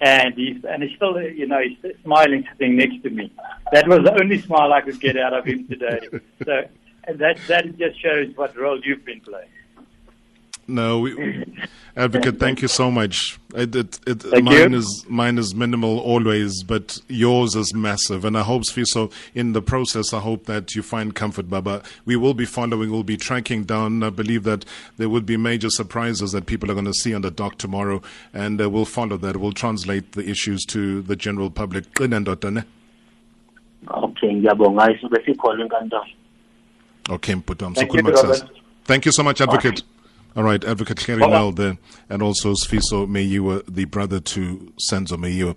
And 0.00 0.34
he's, 0.34 0.64
and 0.64 0.82
he's 0.82 0.96
still, 0.96 1.20
you 1.20 1.46
know, 1.46 1.60
he's 1.60 1.78
smiling 2.02 2.44
sitting 2.52 2.76
next 2.76 3.02
to 3.02 3.10
me. 3.10 3.32
That 3.72 3.86
was 3.86 4.00
the 4.04 4.18
only 4.20 4.40
smile 4.40 4.72
I 4.72 4.80
could 4.80 5.00
get 5.00 5.16
out 5.16 5.32
of 5.32 5.44
him 5.44 5.68
today. 5.68 6.08
So 6.44 6.64
that, 7.14 7.36
that 7.48 7.78
just 7.78 8.00
shows 8.00 8.28
what 8.36 8.56
role 8.56 8.80
you've 8.84 9.04
been 9.04 9.20
playing. 9.20 9.48
No, 10.68 11.00
we, 11.00 11.44
advocate. 11.96 12.38
Thank 12.38 12.62
you 12.62 12.68
so 12.68 12.90
much. 12.90 13.38
It, 13.54 13.74
it, 13.74 14.00
it, 14.06 14.22
Thank 14.22 14.44
mine 14.44 14.72
you. 14.72 14.78
is 14.78 15.04
mine 15.08 15.38
is 15.38 15.54
minimal 15.54 15.98
always, 15.98 16.62
but 16.62 16.98
yours 17.08 17.54
is 17.56 17.74
massive. 17.74 18.24
And 18.24 18.38
I 18.38 18.42
hope, 18.42 18.64
so 18.64 19.10
in 19.34 19.52
the 19.52 19.62
process, 19.62 20.12
I 20.12 20.20
hope 20.20 20.46
that 20.46 20.74
you 20.74 20.82
find 20.82 21.14
comfort, 21.14 21.50
Baba. 21.50 21.82
We 22.04 22.16
will 22.16 22.34
be 22.34 22.44
following, 22.44 22.90
we'll 22.90 23.02
be 23.02 23.16
tracking 23.16 23.64
down. 23.64 24.02
I 24.02 24.10
believe 24.10 24.44
that 24.44 24.64
there 24.96 25.08
will 25.08 25.20
be 25.20 25.36
major 25.36 25.70
surprises 25.70 26.32
that 26.32 26.46
people 26.46 26.70
are 26.70 26.74
going 26.74 26.86
to 26.86 26.94
see 26.94 27.14
on 27.14 27.22
the 27.22 27.30
dock 27.30 27.58
tomorrow, 27.58 28.00
and 28.32 28.60
uh, 28.60 28.70
we'll 28.70 28.84
follow 28.84 29.16
that. 29.18 29.36
We'll 29.36 29.52
translate 29.52 30.12
the 30.12 30.28
issues 30.28 30.64
to 30.66 31.02
the 31.02 31.16
general 31.16 31.50
public. 31.50 31.84
okay 33.88 34.34
ngiyabonga 34.34 34.98
sikhona 35.26 35.62
enkantolo 35.64 36.06
Okay, 37.10 37.34
Mputam. 37.34 37.74
Thank 37.74 37.92
you, 37.94 38.00
Robert. 38.00 38.44
Thank 38.84 39.06
you 39.06 39.12
so 39.12 39.22
much, 39.22 39.40
Advocate. 39.40 39.82
All 40.34 40.42
right, 40.44 40.64
Advocate. 40.64 41.06
Nel 41.18 41.52
there, 41.52 41.76
and 42.08 42.22
also 42.22 42.52
Sfiso 42.54 43.06
Meyiwa, 43.06 43.62
the 43.68 43.84
brother 43.84 44.18
to 44.20 44.72
Senzo 44.90 45.18
Meyiwa. 45.18 45.56